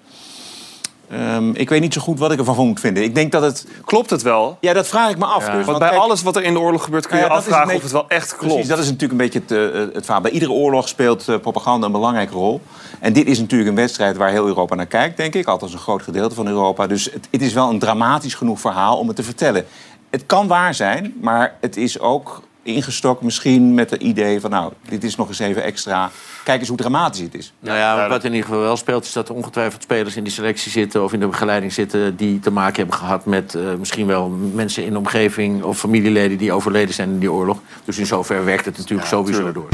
[1.10, 3.04] Ehm, ik weet niet zo goed wat ik ervan van moet vinden.
[3.04, 3.66] Ik denk dat het.
[3.86, 4.58] Klopt het wel?
[4.60, 5.46] Ja, dat vraag ik me af.
[5.46, 7.34] Ja, dus, want bij kijk- alles wat er in de oorlog gebeurt kun je nou
[7.36, 8.54] ja, is afvragen of het wel echt klopt.
[8.54, 10.22] Precies, dat is natuurlijk een beetje het, eh, het verhaal.
[10.22, 12.62] Bij iedere oorlog speelt eh, propaganda een belangrijke rol.
[13.00, 15.48] En dit is natuurlijk een wedstrijd waar heel Europa naar kijkt, denk ik.
[15.48, 16.88] Althans een groot gedeelte van Europa.
[16.88, 19.66] Dus het, het is wel een dramatisch genoeg verhaal om het te vertellen.
[20.10, 22.42] Het kan waar zijn, maar het is ook
[22.74, 24.50] ingestokt misschien met het idee van...
[24.50, 26.12] nou, dit is nog eens even extra.
[26.44, 27.54] Kijk eens hoe dramatisch het is.
[27.60, 30.34] Nou ja, wat in ieder geval wel speelt, is dat er ongetwijfeld spelers in die
[30.34, 34.08] selectie zitten of in de begeleiding zitten die te maken hebben gehad met eh, misschien
[34.08, 37.60] wel mensen in de omgeving of familieleden die overleden zijn in die oorlog.
[37.86, 39.68] Dus in zover werkt het natuurlijk sowieso door.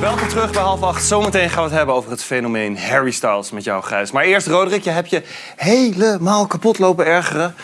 [0.00, 1.04] Welkom terug bij half acht.
[1.04, 4.10] Zometeen gaan we het hebben over het fenomeen Harry Styles met jou, Gijs.
[4.10, 5.22] Maar eerst, Roderick, je hebt je
[5.56, 7.54] helemaal kapot lopen ergeren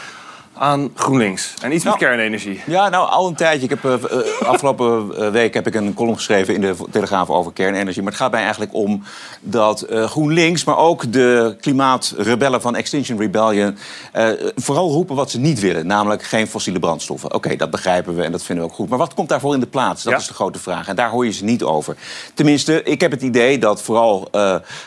[0.60, 1.54] aan GroenLinks.
[1.62, 2.60] En iets met kernenergie.
[2.66, 3.62] Ja, nou, al een tijdje.
[3.62, 7.30] Ik heb, eh, eh, afgelopen eh, week heb ik een column geschreven in de Telegraaf
[7.30, 8.02] over kernenergie.
[8.02, 9.02] Maar het gaat mij eigenlijk om
[9.40, 13.76] dat GroenLinks, maar ook de klimaatrebellen van Extinction Rebellion...
[14.56, 17.34] vooral roepen wat ze niet willen, namelijk geen fossiele brandstoffen.
[17.34, 18.88] Oké, dat begrijpen we en dat vinden we ook goed.
[18.88, 20.02] Maar wat komt daarvoor in de plaats?
[20.02, 20.88] Dat is de grote vraag.
[20.88, 21.96] En daar hoor je ze niet over.
[22.34, 24.28] Tenminste, ik heb het idee dat vooral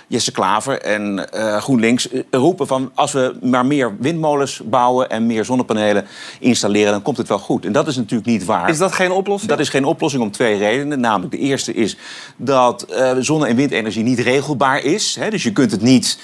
[0.07, 1.27] Jesse Klaver en
[1.61, 2.91] GroenLinks roepen van...
[2.95, 6.05] als we maar meer windmolens bouwen en meer zonnepanelen
[6.39, 6.91] installeren...
[6.91, 7.65] dan komt het wel goed.
[7.65, 8.69] En dat is natuurlijk niet waar.
[8.69, 9.51] Is dat geen oplossing?
[9.51, 10.99] Dat is geen oplossing om twee redenen.
[10.99, 11.97] Namelijk, de eerste is
[12.35, 15.15] dat eh, zonne- en windenergie niet regelbaar is.
[15.19, 15.29] Hè?
[15.29, 16.19] Dus je kunt het niet...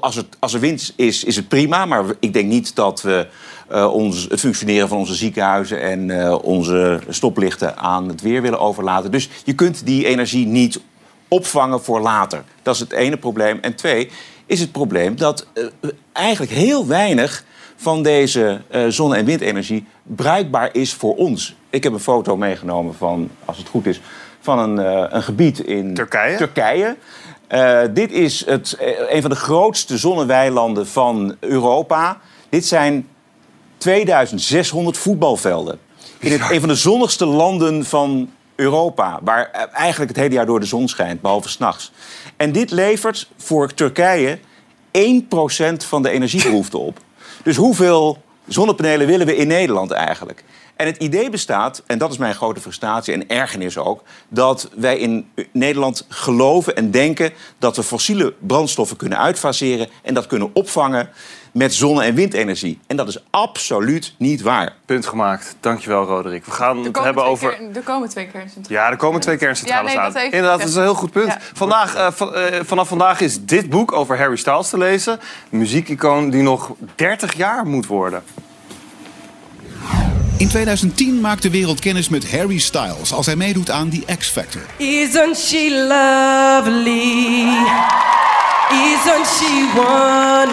[0.00, 1.86] als, het, als er wind is, is het prima.
[1.86, 3.26] Maar ik denk niet dat we
[3.68, 5.80] eh, ons, het functioneren van onze ziekenhuizen...
[5.80, 9.10] en eh, onze stoplichten aan het weer willen overlaten.
[9.10, 10.80] Dus je kunt die energie niet
[11.28, 12.44] opvangen voor later.
[12.62, 13.58] Dat is het ene probleem.
[13.60, 14.10] En twee
[14.46, 15.46] is het probleem dat
[16.12, 17.44] eigenlijk heel weinig
[17.76, 21.54] van deze eh, zonne- en windenergie bruikbaar is voor ons.
[21.70, 24.00] Ik heb een foto meegenomen van, als het goed is,
[24.40, 26.36] van een, eh, een gebied in Turkije.
[26.36, 26.96] Turkije.
[27.46, 28.76] Eh, dit is het,
[29.08, 32.20] een van de grootste zonneweilanden van Europa.
[32.48, 33.08] Dit zijn
[33.76, 35.78] 2600 voetbalvelden.
[36.18, 40.60] In het, een van de zonnigste landen van Europa, waar eigenlijk het hele jaar door
[40.60, 41.92] de zon schijnt, behalve s'nachts.
[42.36, 44.38] En dit levert voor Turkije
[44.90, 46.98] 1% van de energiebehoefte op.
[47.46, 48.18] Dus hoeveel
[48.48, 50.44] zonnepanelen willen we in Nederland eigenlijk?
[50.76, 54.98] En het idee bestaat, en dat is mijn grote frustratie en ergernis ook, dat wij
[54.98, 61.08] in Nederland geloven en denken dat we fossiele brandstoffen kunnen uitfaseren en dat kunnen opvangen
[61.56, 62.78] met zonne- en windenergie.
[62.86, 64.72] En dat is absoluut niet waar.
[64.86, 65.56] Punt gemaakt.
[65.60, 66.44] Dankjewel, Roderick.
[66.44, 67.56] We gaan het hebben over...
[67.56, 68.82] keer- er komen twee kerncentrales.
[68.84, 70.12] Ja, er komen twee kerncentrales Ja, nee, aan.
[70.12, 71.26] dat even Inderdaad, dat is een heel goed punt.
[71.26, 71.38] Ja.
[71.52, 75.20] Vandaag, eh, eh, vanaf vandaag is dit boek over Harry Styles te lezen.
[75.50, 78.22] Een muziekicoon die nog 30 jaar moet worden.
[80.38, 84.28] In 2010 maakt de wereld kennis met Harry Styles als hij meedoet aan The X
[84.28, 84.62] Factor.
[84.76, 87.46] Isn't she lovely?
[88.70, 89.70] Isn't she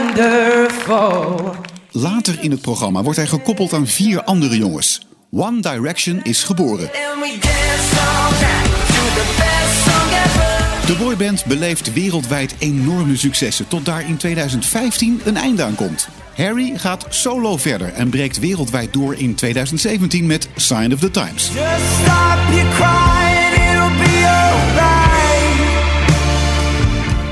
[0.01, 1.55] wonderful?
[1.91, 5.07] Later in het programma wordt hij gekoppeld aan vier andere jongens.
[5.31, 6.85] One Direction is geboren.
[6.85, 10.52] And we dance all night to the best song ever.
[10.85, 16.07] De boyband beleeft wereldwijd enorme successen tot daar in 2015 een einde aan komt.
[16.35, 21.45] Harry gaat solo verder en breekt wereldwijd door in 2017 met Sign of the Times.
[21.45, 21.55] Just
[22.01, 25.01] stop your crying, it'll be alright.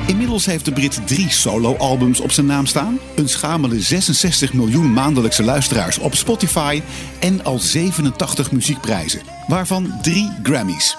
[0.07, 5.43] Inmiddels heeft de Brit drie solo-albums op zijn naam staan, een schamele 66 miljoen maandelijkse
[5.43, 6.81] luisteraars op Spotify
[7.19, 10.97] en al 87 muziekprijzen, waarvan drie Grammys.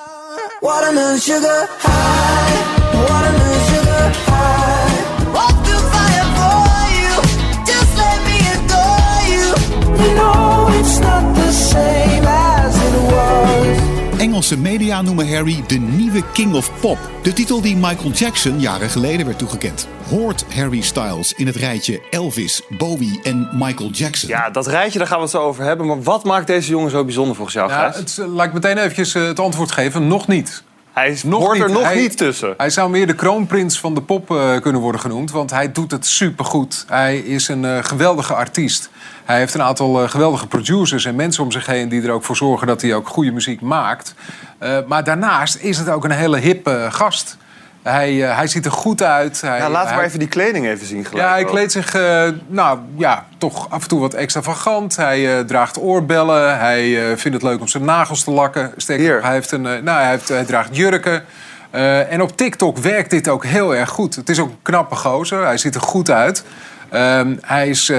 [0.62, 2.54] Watermelon sugar high,
[3.08, 5.34] watermelon sugar high.
[5.34, 6.62] Walk through fire for
[6.98, 7.14] you,
[7.66, 9.48] just let me adore you.
[10.14, 12.41] No, it's not the same.
[14.22, 16.98] Engelse media noemen Harry de nieuwe King of Pop.
[17.22, 19.88] De titel die Michael Jackson jaren geleden werd toegekend.
[20.08, 24.28] Hoort Harry Styles in het rijtje Elvis, Bowie en Michael Jackson?
[24.28, 25.86] Ja, dat rijtje, daar gaan we het zo over hebben.
[25.86, 27.96] Maar wat maakt deze jongen zo bijzonder volgens jou, Ja, Gijs?
[27.96, 30.06] het, eh, laat ik meteen eventjes eh, het antwoord geven.
[30.08, 30.62] Nog niet.
[30.93, 32.55] Hij is, hoort er nog Hij- niet tussen.
[32.57, 35.30] Hij zou meer de kroonprins van de pop eh, kunnen worden genoemd.
[35.30, 36.84] Want hij doet het supergoed.
[36.88, 38.90] Hij is een eh, geweldige artiest.
[39.24, 41.88] Hij heeft een aantal eh, geweldige producers en mensen om zich heen...
[41.88, 44.14] die er ook voor zorgen dat hij ook goede muziek maakt.
[44.86, 47.36] Maar daarnaast is het ook een hele hippe gast.
[47.83, 49.41] Hij, eh, hij ziet er goed uit.
[49.41, 51.26] Hij, Ja, laten we maar even die kleding even zien gelijk.
[51.26, 51.49] ja, hij ook.
[51.49, 54.97] kleedt zich eh, nou, ja, toch af en toe wat extravagant.
[54.97, 56.59] Hij eh, draagt oorbellen.
[56.59, 58.72] Hij vindt het leuk om zijn nagels te lakken.
[58.76, 61.24] Sterker hij, heeft een, nou, hij, heeft, hij draagt jurken.
[62.09, 64.14] En op TikTok werkt dit ook heel erg goed.
[64.14, 65.45] Het is ook een knappe gozer.
[65.45, 66.45] Hij ziet er goed uit.
[66.91, 67.93] Ehm, hij is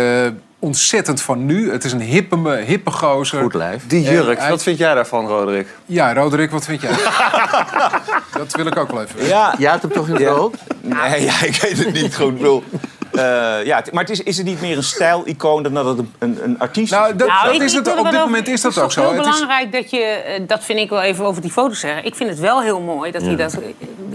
[0.63, 1.71] ontzettend van nu.
[1.71, 3.41] Het is een hippe, hippe gozer.
[3.41, 3.87] Goed lijf.
[3.87, 5.67] Die jurk, wat vind jij daarvan, Roderick?
[5.85, 6.91] Ja, Roderick, wat vind jij?
[8.37, 9.29] dat wil ik ook wel even weten.
[9.29, 9.55] Ja.
[9.57, 10.55] Jij had hem toch in het rood?
[10.81, 12.37] Nee, ja, ik weet het niet goed.
[12.37, 12.63] Bedoel,
[13.11, 16.39] eh, ja, maar het is, is het niet meer een stijlicoon dan dat het een,
[16.43, 16.97] een, artiest is?
[16.97, 19.01] Nou, dat, Nou, dat ik- is ik het, op dit moment is dat ook zo.
[19.01, 21.79] heel Het is, belangrijk dat je, eh, dat vind ik wel even over die foto's
[21.79, 22.05] zeggen.
[22.05, 23.57] Ik vind het wel heel mooi dat hij dat.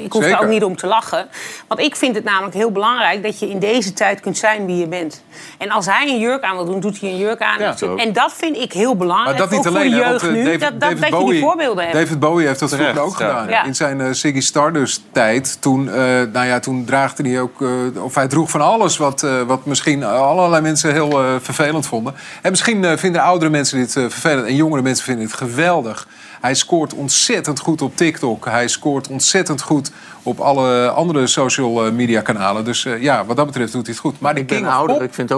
[0.01, 1.28] Ik hoef er ook niet om te lachen.
[1.68, 4.76] Want ik vind het namelijk heel belangrijk dat je in deze tijd kunt zijn wie
[4.76, 5.22] je bent.
[5.59, 7.59] En als hij een jurk aan wil doen, doet hij een jurk aan.
[7.59, 9.38] Ja, en dat vind ik heel belangrijk.
[9.38, 10.44] Maar dat niet ook alleen, voor de hè, jeugd eh, nu.
[10.44, 11.96] David- dat dat, David dat je Bowie- die voorbeelden hebt.
[11.96, 13.26] David Bowie heeft dat vroeger ook ja.
[13.26, 13.49] gedaan.
[13.49, 13.64] Ja.
[13.64, 15.94] In zijn eh, Ziggy Stardust tijd, toen, eh,
[16.32, 19.64] nou ja, toen draagde hij ook, eh, of hij droeg van alles wat, eh, wat
[19.66, 22.14] misschien allerlei mensen heel eh, vervelend vonden.
[22.42, 26.07] En misschien vinden oudere mensen dit eh, vervelend en jongere mensen vinden het geweldig.
[26.41, 28.45] Hij scoort ontzettend goed op TikTok.
[28.45, 29.91] Hij scoort ontzettend goed
[30.22, 32.64] op alle andere social eh, media kanalen.
[32.64, 34.20] Dus eh, ja, wat dat betreft doet hij het goed.
[34.20, 35.05] Maar de Ik ben King of ouder, Pop...
[35.05, 35.28] ik vind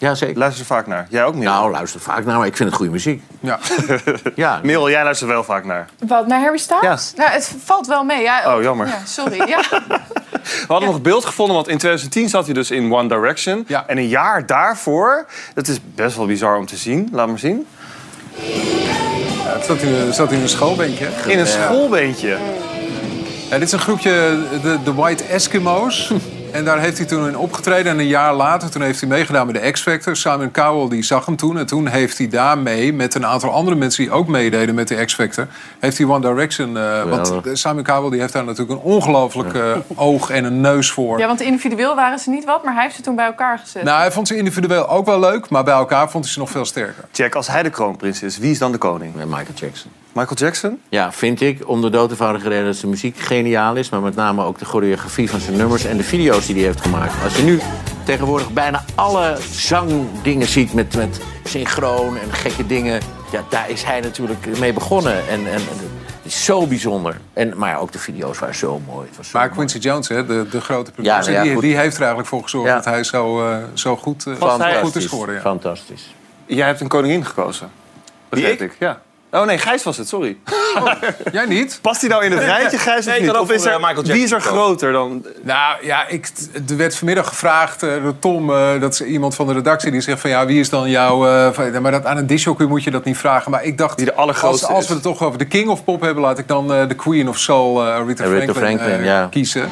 [0.00, 0.08] Ja, ja.
[0.08, 0.08] Ja.
[0.08, 0.38] Ja, zeker.
[0.38, 1.06] Luister er vaak naar.
[1.08, 1.52] Jij ook, Merel?
[1.52, 3.22] Nou, luister vaak naar, maar ik vind het goede muziek.
[3.40, 3.58] Ja.
[4.34, 4.60] ja.
[4.64, 5.88] Merel, jij luistert wel vaak naar.
[6.06, 7.12] Wat, naar Harry Styles?
[7.16, 8.22] Nou, het valt wel mee.
[8.22, 8.86] Ja, Oh, jammer.
[8.86, 9.48] Ja, sorry.
[9.48, 9.60] Ja.
[10.40, 13.66] We hadden nog beeld gevonden, want in 2010 zat hij dus in One Direction.
[13.86, 17.08] En een jaar daarvoor, dat is best wel bizar om te zien.
[17.12, 17.66] Laat maar zien.
[19.44, 21.08] Ja, het zat in, zat in een schoolbeentje.
[21.26, 22.38] In een schoolbeentje.
[23.50, 26.12] Ja, dit is een groepje, de, de White Eskimo's.
[26.52, 27.92] En daar heeft hij toen in opgetreden.
[27.92, 30.16] En een jaar later toen heeft hij meegedaan met de X-Factor.
[30.16, 31.58] Simon Cowell die zag hem toen.
[31.58, 35.04] En toen heeft hij daarmee, met een aantal andere mensen die ook meededen met de
[35.04, 35.46] X-Factor...
[35.78, 36.76] heeft hij One Direction...
[36.76, 37.58] eh, want Geweldig.
[37.58, 41.18] Simon Cowell die heeft daar natuurlijk een ongelooflijk eh, oog en een neus voor.
[41.18, 43.82] ja, want individueel waren ze niet wat, maar hij heeft ze toen bij elkaar gezet.
[43.82, 45.48] Nou, hij vond ze individueel ook wel leuk.
[45.48, 47.04] Maar bij elkaar vond hij ze nog veel sterker.
[47.12, 49.14] Jack, als hij de kroonprins is, wie is dan de koning?
[49.14, 49.90] Michael Jackson.
[50.12, 50.80] Michael Jackson?
[50.88, 51.68] Ja, vind ik.
[51.68, 53.88] Om de dood eenvoudige reden dat zijn muziek geniaal is.
[53.88, 56.80] Maar met name ook de choreografie van zijn nummers en de video's die hij heeft
[56.80, 57.12] gemaakt.
[57.24, 57.60] Als je nu
[58.04, 63.00] tegenwoordig bijna alle zangdingen ziet met, met synchroon en gekke dingen.
[63.32, 65.28] Ja, daar is hij natuurlijk mee begonnen.
[65.28, 65.60] En, en, en
[66.16, 67.20] het is zo bijzonder.
[67.32, 69.06] En, maar ook de video's waren zo mooi.
[69.08, 71.60] Het was zo Maar Quincy Jones, hè, de, de grote producer, Ja, nou ja, die,
[71.62, 72.74] die heeft er eigenlijk voor gezorgd Ja.
[72.74, 74.26] dat hij zo, eh, zo goed,
[74.82, 75.34] goed is geworden.
[75.34, 75.40] Ja.
[75.40, 76.14] Fantastisch.
[76.46, 77.70] Jij hebt een koningin gekozen.
[78.28, 78.76] Begrijp ik?
[78.78, 79.00] Ja.
[79.32, 80.36] Oh nee, Gijs was het, sorry.
[81.32, 81.78] Jij niet?
[81.82, 83.36] Past hij nou in het rijtje, Gijs, of Nee, ik niet?
[83.36, 85.24] Of is er, eh, wie is er groter dan...
[85.42, 86.28] Nou ja, ik,
[86.68, 90.00] er werd vanmiddag gevraagd eh, door Tom, eh, dat is iemand van de redactie, die
[90.00, 91.26] zegt van ja, wie is dan jouw.
[91.28, 93.50] eh, van- maar dat, aan een disjockey moet je dat niet vragen.
[93.50, 96.00] Maar ik dacht, Die de allergrootste als, we het toch over de King of Pop
[96.00, 99.04] hebben, laat ik dan eh, de Queen of Soul, eh, Aretha Aretha Franklin, Franklin, eh,
[99.04, 99.26] ja.
[99.30, 99.68] kiezen.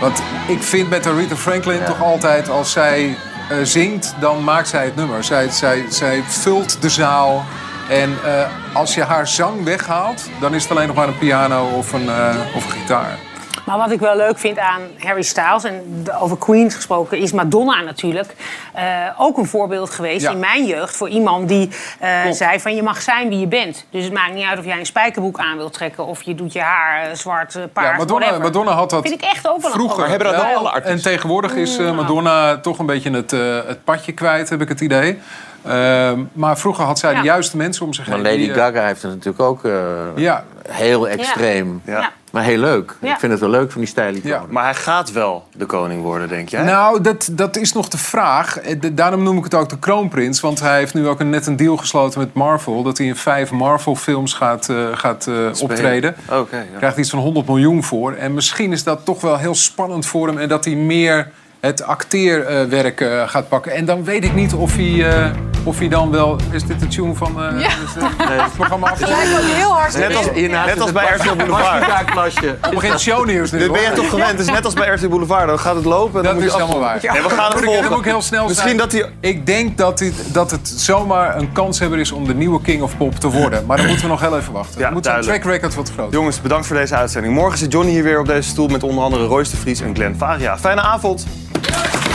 [0.00, 3.16] Want ik vind met Aretha Franklin toch altijd, als zij
[3.50, 5.24] eh, zingt, dan maakt zij het nummer.
[5.24, 7.44] Zij, zij, zij vult de zaal.
[7.90, 11.68] En eh, als je haar zang weghaalt, dan is het alleen nog maar een piano
[11.76, 13.18] of een, eh, of een gitaar.
[13.66, 17.80] Maar wat ik wel leuk vind aan Harry Styles, en over Queens gesproken, is Madonna
[17.82, 18.34] natuurlijk
[18.74, 18.84] eh,
[19.18, 20.30] ook een voorbeeld geweest Ja.
[20.30, 23.86] in mijn jeugd voor iemand die eh, zei van je mag zijn wie je bent.
[23.90, 26.52] Dus het maakt niet uit of jij een spijkerbroek aan wilt trekken of je doet
[26.52, 28.42] je haar zwart, paars, Ja, Madonna, whatever.
[28.52, 30.04] Madonna had dat Vind ik echt ook wel een vroeger.
[30.08, 30.22] groot
[30.62, 30.74] wel.
[30.76, 33.30] En tegenwoordig is Madonna toch een beetje het,
[33.66, 35.18] het padje kwijt, heb ik het idee.
[35.62, 38.24] Ehm, maar vroeger had zij de juiste mensen om zich Maar heen.
[38.24, 39.72] Lady die, eh, Gaga heeft het natuurlijk ook eh,
[40.16, 40.44] Ja.
[40.68, 41.82] heel extreem.
[41.84, 41.98] Ja.
[42.00, 42.10] Ja.
[42.30, 42.96] Maar heel leuk.
[43.00, 43.12] Ja.
[43.12, 44.14] Ik vind het wel leuk van die stijl.
[44.22, 44.42] Ja.
[44.48, 46.62] Maar hij gaat wel de koning worden, denk jij?
[46.64, 48.58] Nou, dat, dat is nog de vraag.
[48.58, 50.40] Eh, Daarom noem ik het ook de kroonprins.
[50.40, 52.82] Want hij heeft nu ook een, net een deal gesloten met Marvel...
[52.82, 56.14] dat hij in vijf Marvel-films gaat, eh, gaat eh, optreden.
[56.30, 56.78] Oké, ja.
[56.78, 58.12] krijgt iets van 100 miljoen voor.
[58.12, 60.38] En misschien is dat toch wel heel spannend voor hem...
[60.38, 61.30] en dat hij meer
[61.60, 63.72] het acteerwerk eh, gaat pakken.
[63.72, 65.30] En dan weet ik niet of hij, eh,
[65.64, 66.36] of hij dan wel...
[66.50, 67.66] Is dit de tune van eh, Ja.
[67.66, 68.98] is dit- het programma af?
[68.98, 69.96] Het lijkt me heel hard.
[69.98, 72.04] Net als, net als bij RTL Boulevard.
[72.04, 72.56] klasje.
[72.60, 73.58] Het begint shownieuws nu.
[73.58, 74.30] Dit ben je toch gewend?
[74.30, 75.46] Het is net als bij RTL Boulevard.
[75.46, 76.94] Dan gaat het lopen en dan Dat moet je is helemaal waar.
[77.04, 77.82] En we gaan het volgen.
[77.82, 78.76] dan moet ik heel snel Misschien zijn.
[78.80, 79.10] dat hij...
[79.20, 82.96] Ik denk dat, hij, dat het zomaar een kanshebber is om de nieuwe King of
[82.96, 83.66] Pop te worden.
[83.66, 84.78] Maar dan moeten we nog heel even wachten.
[84.78, 86.12] Ja, dan moet zijn track record wat groter.
[86.12, 87.34] Jongens, bedankt voor deze uitzending.
[87.34, 89.94] Morgen zit Johnny hier weer op deze stoel met onder andere Royce de Vries en
[89.94, 90.58] Glenn Varia.
[90.58, 91.26] Fijne avond.
[91.72, 92.09] Let's go.